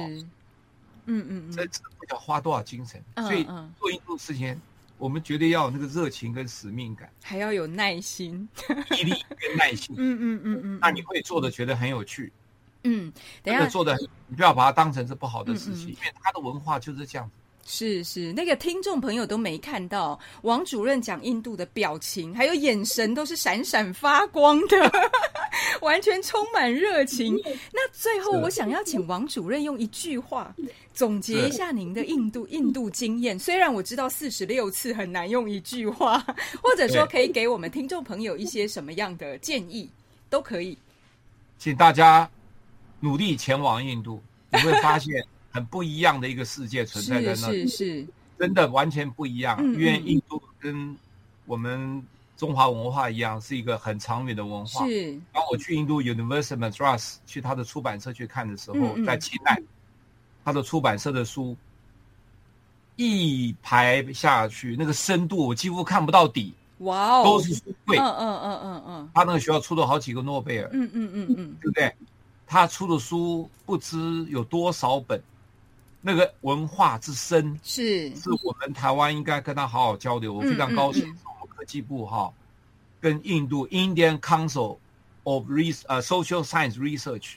[1.07, 3.73] 嗯嗯嗯，这这不知道花多少精神，嗯所以嗯。
[3.79, 4.61] 做印度事情，
[4.99, 7.11] 我们绝对要有那个热情跟使命感。
[7.23, 8.49] 还要有耐心。
[8.99, 12.33] 毅力跟耐心，嗯嗯嗯嗯，那你会做的觉得很有趣，
[12.85, 13.67] 嗯，等下。
[13.69, 13.97] 做的，
[14.29, 17.35] 你不要把它当成是不好的事情，因为他的文化就是这样子。
[17.63, 24.93] 是是，那个听众朋友都没看到王主任讲印度的表情，还有眼神都是闪闪发光的，
[25.81, 27.39] 完全充满热情。
[27.73, 30.55] 那最后，我想要请王主任用一句话
[30.93, 33.39] 总结一下您的印度印度经验。
[33.39, 36.19] 虽然我知道四十六次很难用一句话，
[36.63, 39.89] 或者说可以给我们听众朋友一些什么样的建议，
[40.29, 40.77] 都可以。
[41.59, 42.29] 请大家
[43.01, 48.07] 努力前往印度，你会发现很不一样的一个世界存在在那里，是是，
[48.39, 49.59] 真的完全不一样。
[49.61, 50.97] 嗯因为嗯印度跟
[51.47, 52.03] 我们
[52.41, 54.87] 中华文化一样，是一个很长远的文化。
[54.87, 59.05] 是，当我去印度 University Madras 去他的出版社去看的时候，嗯嗯。
[59.05, 59.61] 在清奈，
[60.43, 61.55] 他的出版社的书
[62.97, 67.99] 一排下去，那个深度我几乎看不到底，哇哦，都是书柜。
[67.99, 69.11] 嗯嗯嗯嗯嗯。
[69.13, 71.95] 他那个学校出了好几个诺贝尔，嗯嗯嗯嗯，对不对？
[72.47, 75.23] 他出的书不知有多少本，
[76.01, 78.09] 那个文化之深，是。
[78.17, 80.33] 是我们台湾应该跟他好好交流。
[80.33, 81.15] 我非常高兴，
[81.61, 82.33] 科技部哈
[82.99, 84.79] 跟印度 Indian Council
[85.25, 87.35] of Re 呃 Social Science Research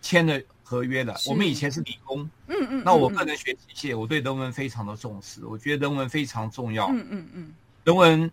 [0.00, 1.16] 签了合约了。
[1.26, 6.86] 我们以前是理工，嗯嗯，那我个人学机械，我对人文非常的重视，我觉得人文非常重要。
[6.90, 8.30] 嗯嗯嗯，人文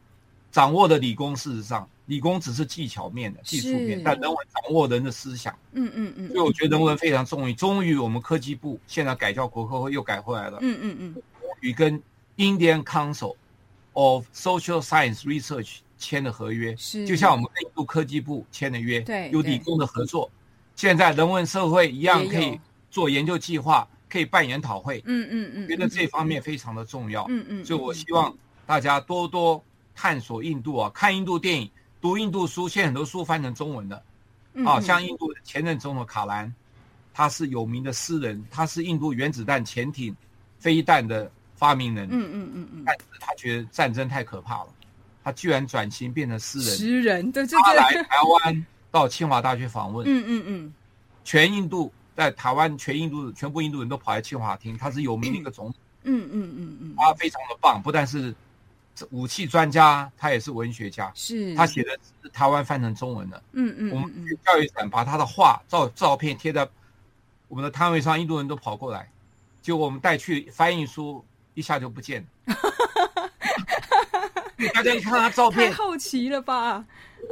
[0.52, 1.90] 掌握的理工，事实上。
[2.08, 5.58] 理工只是技巧面的技术面，但人文掌握人的思想。
[5.72, 6.28] 嗯嗯嗯。
[6.28, 7.56] 所以我觉得人文非常重要。
[7.56, 10.58] 终于，我们科技部现在改叫国科会又改回来了。
[10.62, 11.24] 嗯嗯嗯。
[11.62, 12.02] 与跟
[12.36, 13.38] Indian Council
[13.94, 20.30] of Social Science Research 签的合约，是就像我们印度科技部签的约，对，有理工的合作。
[20.76, 25.02] 现在人文社会一样可以做研究计划，可以办研讨会。
[25.06, 25.68] 嗯嗯嗯。
[25.68, 27.26] 觉得这方面非常的重要。
[27.30, 27.66] 嗯嗯。
[27.66, 28.36] 所以我希望
[28.66, 29.64] 大家多多
[29.94, 31.70] 探索印度啊，看印度电影。
[32.00, 34.04] 读印度书，现在很多书翻成中文的，
[34.66, 36.52] 啊，像印度的前任总统卡兰，
[37.14, 40.18] 他是有名的诗人，他是印度原子弹潜艇
[40.58, 41.32] 飞弹的
[41.62, 42.08] 发明人。
[42.10, 42.84] 嗯嗯嗯嗯。
[42.84, 44.70] 但是他觉得战争太可怕了，
[45.24, 46.76] 他居然转型变成诗人。
[46.76, 47.60] 诗人，对对对。
[47.62, 50.08] 他来台湾到清华大学访问。
[50.08, 50.74] 嗯嗯嗯。
[51.24, 55.76] 全印度在台湾，全印度全部印度人都跑来清华听，他是有名的一个总统。
[56.06, 56.96] 嗯嗯嗯嗯。
[56.98, 58.34] 他非常的棒，不但是。
[59.10, 63.42] 武器专家，他也是文学家，是他写的是台湾翻成中文的。
[63.54, 64.14] 嗯嗯，我们
[64.46, 66.68] 教育展把他的画照照片贴在
[67.48, 69.10] 我们的摊位上，印度人都跑过来，
[69.62, 71.24] 结果我们带去翻译书，
[71.54, 72.56] 一下就不见了。
[74.74, 76.86] 大家一看他照片，太好奇了吧？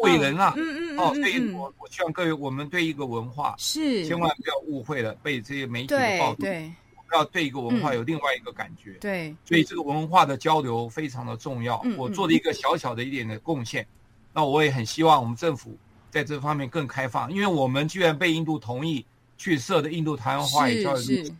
[0.04, 0.54] 伟人啊！
[0.58, 6.36] 嗯嗯哦，所以我我希望各位，我们对一个文化是千万不要误会了，被这些媒体的报道。
[6.40, 6.72] 对。
[7.12, 11.84] 要对一个文化有另外一个感觉，对，所以这个文化的交流非常的重要。
[11.98, 13.84] 我做了一个小小的一点的贡献，
[14.32, 15.76] 那我也很希望我们政府
[16.12, 19.04] 在这方面更开放，因为我们居然被印度同意
[19.40, 21.34] 去设的印度台湾华语教育，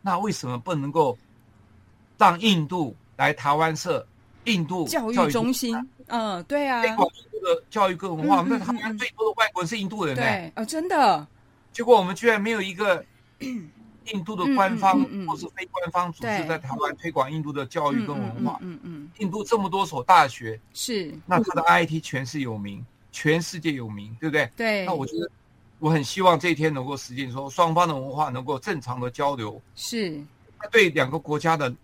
[0.00, 1.18] 那为什么不能够
[2.18, 4.06] 让印度来台湾设
[4.44, 5.76] 印度教育中心？
[6.06, 11.26] 嗯，对啊，推广印度的教育跟文化，我们台湾最多的外国人是印度人，对，哦，真的，
[11.72, 13.04] 结果我们居然没有一个。
[14.12, 18.58] 印度的官方或是非官方组织在台湾推广印度的教育跟文化。
[18.60, 24.50] 嗯嗯，印度这么多所大学，是那它的 IT 全是有名，全世界有名，对不对？
[24.54, 24.84] 对。
[24.84, 25.30] 那我觉得
[25.78, 29.58] 我很希望这一天能够实现，说双方的文化能够正常的交流。
[29.74, 30.22] 是。
[30.70, 31.74] 对两个国家的。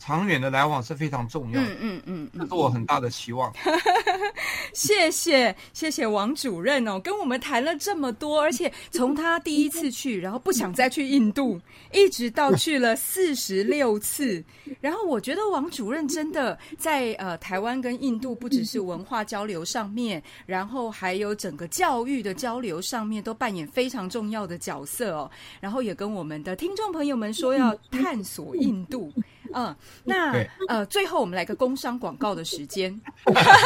[0.00, 3.52] 长远的来往是非常重要的，嗯嗯嗯，这是我很大的期望。
[4.72, 11.60] 谢谢谢谢王主任哦，跟我们谈了这么多，而且从他第一次去，然后不想再去印度，
[11.92, 14.42] 一直到去了四十六次，
[14.80, 25.30] 然后我觉得王主任真的在呃台湾跟印度不只是文化交流上面，然后还有整个教育的交流上面都扮演非常重要的角色哦。
[25.60, 29.12] 然后也跟我们的听众朋友们说要探索印度。
[29.52, 29.74] 嗯，
[30.04, 30.32] 那
[30.68, 33.00] 呃，最后我们来个工商广告的时间，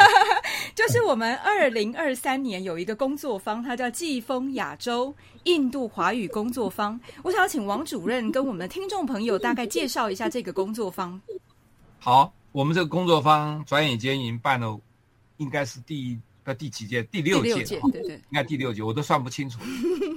[0.74, 5.14] 就是我们二零二三年有一个工作坊，它叫季风亚洲
[5.44, 6.98] 印度华语工作坊。
[7.22, 11.20] 我想要请王主任跟我们的听众朋友大概介绍一下这个工作坊。
[11.98, 14.80] 好，我们这个工作坊转眼间已经办了，
[15.36, 17.02] 应该是第呃第几届？
[17.04, 17.62] 第六届，
[17.92, 19.58] 对对，应该第六届，我都算不清楚，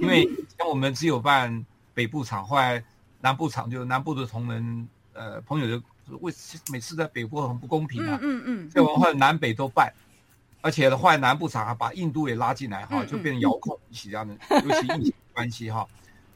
[0.01, 2.82] 因为 像我们只有办北部场，后来
[3.20, 4.88] 南部场就南部的同仁。
[5.18, 6.32] 呃，朋友就为
[6.72, 9.91] 每次在北部很不公平啊，嗯嗯，所以我们后来南北都办，
[10.61, 15.86] 而且后来南部场还把印度也拉进来哈，就变成遥控一起这样的， 尤其疫情关系哈。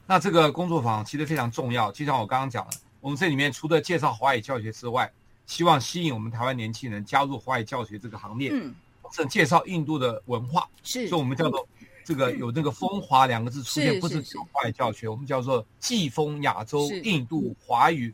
[0.06, 5.10] 那这个工作坊其实非常重要，就像我刚刚讲的，我们这里面除了介绍华语教学之外，
[5.46, 8.74] 希望吸引我们台湾年轻人加入华语教学这个行列，嗯，
[9.12, 11.66] 是介绍印度的文化，是，所以我们叫做
[12.04, 14.22] 这个有那个“风华”两个字出现，不是
[14.52, 18.12] 华语教学，我们叫做“季风亚洲印度华语”。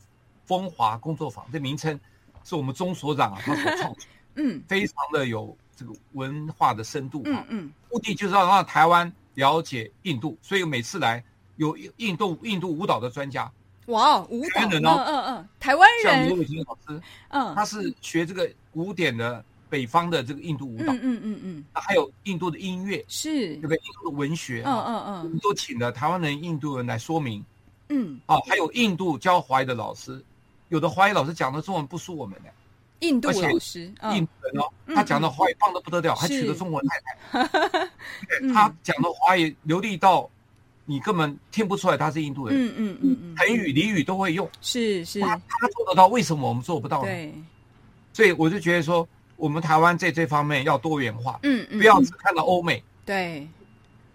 [0.48, 2.00] 风华工作坊这名称
[2.42, 4.00] 是我们钟所长啊他所创出，
[4.36, 11.22] 嗯，非常的有这个文化的深度啊，嗯，目的就是要让台湾了解印度，所以每次来
[11.56, 13.52] 有印度印度舞蹈的专家，
[13.88, 23.54] 哇，舞蹈人哦，嗯嗯，台湾人，像刘伟清老师，嗯，他是学这个古典的北方的这个印度舞蹈，嗯嗯嗯嗯，还有印度的音乐，是。
[23.58, 27.44] 这个印度的文学，嗯嗯嗯，我们都请了台湾人、印度人来说明，
[27.90, 30.24] 嗯，哦，还有印度教华语的老师。
[30.68, 32.50] 有的华语老师讲的中文不输我们的，
[33.00, 37.90] 印度老师，印度人哦，他讲的华语棒的不得了，还娶了中国太太。
[38.52, 40.28] 他讲的华语流利到
[40.84, 42.56] 你根本听不出来他是印度人。
[42.56, 44.48] 嗯嗯嗯嗯，成语俚语都会用。
[44.60, 47.08] 是是，他他做得到，为什么我们做不到呢？
[47.08, 47.34] 对，
[48.12, 49.06] 所以我就觉得说，
[49.36, 52.82] 我们台湾在这方面要多元化，嗯嗯，不要只看到欧美。
[53.04, 53.46] 对，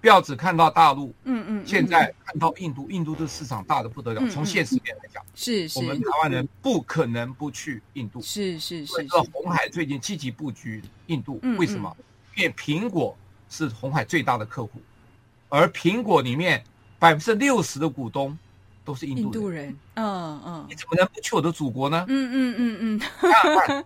[0.04, 4.22] 不要只看到大陆，嗯嗯，现在看到印度，印度的市场大的不得了。
[4.30, 8.22] 从现实面来讲，是是，我们台湾人不可能不去印度。
[8.22, 11.95] 是是是，这红海最近积极布局印度，为什么？
[12.36, 13.16] 因为苹果
[13.49, 14.82] 是红海最大的客户，
[15.47, 16.62] 而苹果里面
[16.99, 18.38] 百分之六十的股东
[18.84, 19.74] 都是印度人。
[19.93, 22.04] 嗯嗯，你怎么能不去我的祖国呢？
[22.10, 23.86] 嗯嗯嗯嗯。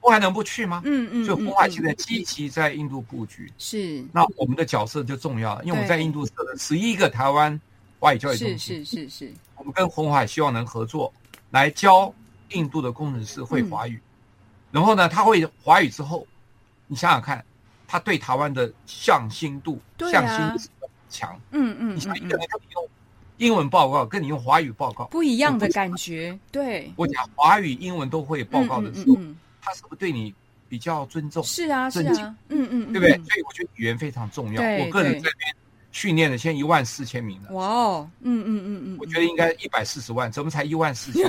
[0.00, 0.80] 我还能不去吗？
[0.84, 3.52] 嗯嗯，所以红海现在积极在印度布局。
[3.58, 7.60] 是，那我们的角色就重要了，因为我们在印度设了十一个台湾
[7.98, 8.58] 华语教育中心。
[8.58, 9.32] 是是是是。
[9.56, 11.12] 我们跟红海希望能合作，
[11.50, 12.14] 来教
[12.50, 14.00] 印度的工程师会华语。
[14.70, 16.26] 然后呢，他会华语之后，
[16.86, 17.44] 你想想看，
[17.86, 20.26] 他对台湾的向心度、向
[20.56, 20.70] 心
[21.10, 21.38] 强。
[21.50, 21.96] 嗯嗯。
[21.96, 22.88] 你想一个人跟你用
[23.38, 26.38] 英文报告，跟你用华语报告，不一样的感觉。
[26.52, 26.90] 对。
[26.96, 29.16] 我讲华语、英文都会报告的时候。
[29.68, 30.34] 他是不是对你
[30.68, 31.42] 比较尊重？
[31.44, 33.12] 是啊，是啊，嗯嗯，对不对？
[33.12, 34.62] 所以我觉得语言非常重要。
[34.62, 35.54] 我个人这边
[35.92, 37.52] 训练了，现在一万四千名了。
[37.52, 41.26] 哇哦，嗯嗯嗯嗯，我觉得应该一百四十万，怎么才一万四千？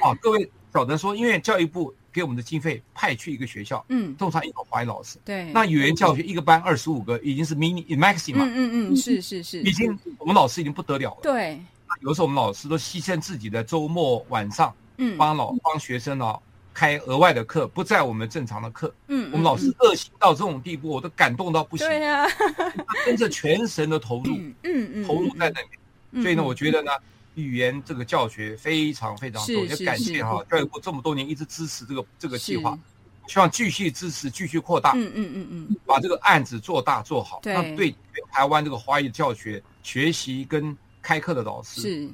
[0.00, 11.20] 啊， 各位晓得说，因为教育部给我们的经费派去一个学校，嗯，通常一个华语老师，对，那语言教学一个班二十五个，已经是 mini maximum，嗯嗯嗯，是是是，已经我们老师已经不得了了。
[11.22, 11.60] 对，
[12.02, 16.40] 有的时候我们老师都牺牲自己的周末晚上，嗯，帮老帮学生哦。
[16.74, 21.86] 开额外的课不在我们正常的课，嗯，我们老师热心到这种地步，我都感动到不行。
[21.86, 22.26] 对呀，
[23.06, 26.22] 跟着全神的投入，嗯嗯，投入在那里。
[26.22, 26.90] 所以呢，我觉得呢，
[27.36, 32.76] 语言这个教学非常非常重要，也感谢哈教育部这么多年一直支持这个这个计划，
[33.28, 34.92] 希望继续支持，继续扩大。
[34.96, 37.94] 嗯嗯嗯嗯，把这个案子做大做好，对，对
[38.32, 42.10] 台湾这个华语教学学习跟开课的老师是。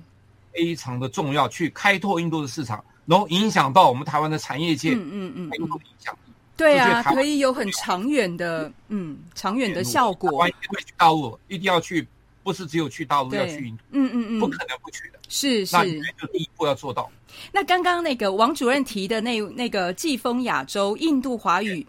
[0.52, 2.84] 非常的重要，去开拓印度的市场。
[3.10, 6.16] 然后影响到我们台湾的产业界，嗯嗯嗯，有影响。
[6.56, 10.42] 对啊，可以有很长远的，嗯，长远的效果。
[10.42, 10.48] 会
[10.80, 12.06] 去大陆，一定要去，
[12.44, 15.18] 不是只有去大陆要去印度，嗯嗯嗯，不可能不去的。
[15.28, 17.10] 是是，那就第一步要做到。
[17.50, 21.84] 那刚刚那个王主任提的那那个季风亚洲印度华语。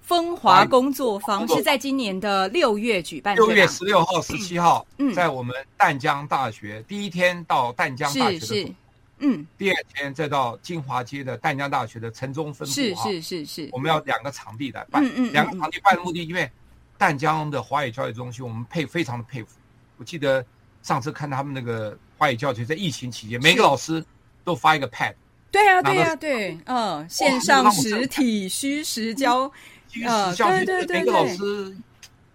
[0.00, 8.74] 风华工作坊是在今年的六月举办，六月十六号、十七号，在我们淡江大学第一天到淡江大学的。
[9.18, 16.50] 嗯，第二天再到金华街的淡江大学的城中分部是是是是，我们要两个场地来办，嗯嗯，两个场地办的目的，因为
[16.98, 19.56] 淡江的华语教育中心，我们佩非常的佩服。
[19.96, 20.44] 我记得
[20.82, 24.04] 上次看他们那个华语教学，在疫情期间，每个老师
[24.42, 25.14] 都发一个 pad，
[25.50, 29.50] 对啊对啊对，嗯，线上实体虚实教，
[29.88, 31.76] 虚实教学，每个老师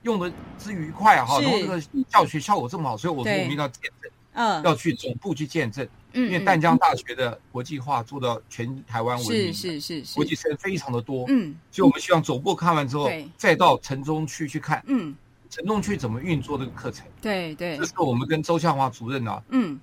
[0.04, 3.99] 用的之愉快啊哈，然后这个教学效果这么好，所以我说我们要见证，
[4.40, 5.88] 嗯，要去总部去见证。
[6.12, 11.26] 因为淡江大学的国际化做到全台湾闻名，是是是，国际生非常的多。
[11.28, 14.82] 嗯，所以我们希望总部看完之后，再到城中区去看。
[14.88, 15.16] 嗯，
[15.52, 17.06] 城中区怎么运作这个课程？
[17.22, 19.80] 对对，这是我们跟周向华主任呢，嗯，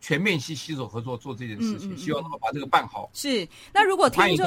[0.00, 3.10] 全面系携手合作做这件事情，希望他们把这个办好。
[3.12, 4.46] 是，那如果听众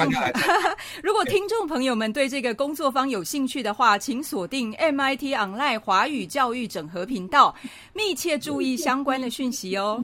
[1.03, 7.53] 如果听众朋友们对这个工作方有兴趣的话，请锁定 MIT Online 华语教育整合频道，
[7.93, 10.03] 密切注意相关的讯息哦。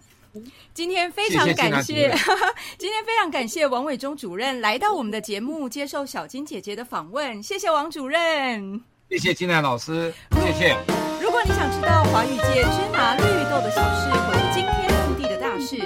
[0.73, 2.13] 今天非常感谢，
[2.77, 7.41] 今天非常感谢王伟忠主任来到我们的节目，接受小金姐姐的访问。
[7.41, 10.75] 谢谢王主任，谢谢金兰老师，谢谢。
[11.21, 14.34] 如果你想知道华语界芝麻绿豆的小事，
[15.65, 15.77] 是，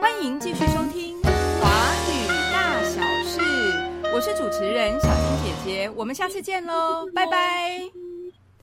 [0.00, 1.68] 欢迎继续收听《华
[2.06, 3.40] 语大小事》。
[4.14, 7.80] 我是主持人小青姐姐，我们下次见喽，拜拜。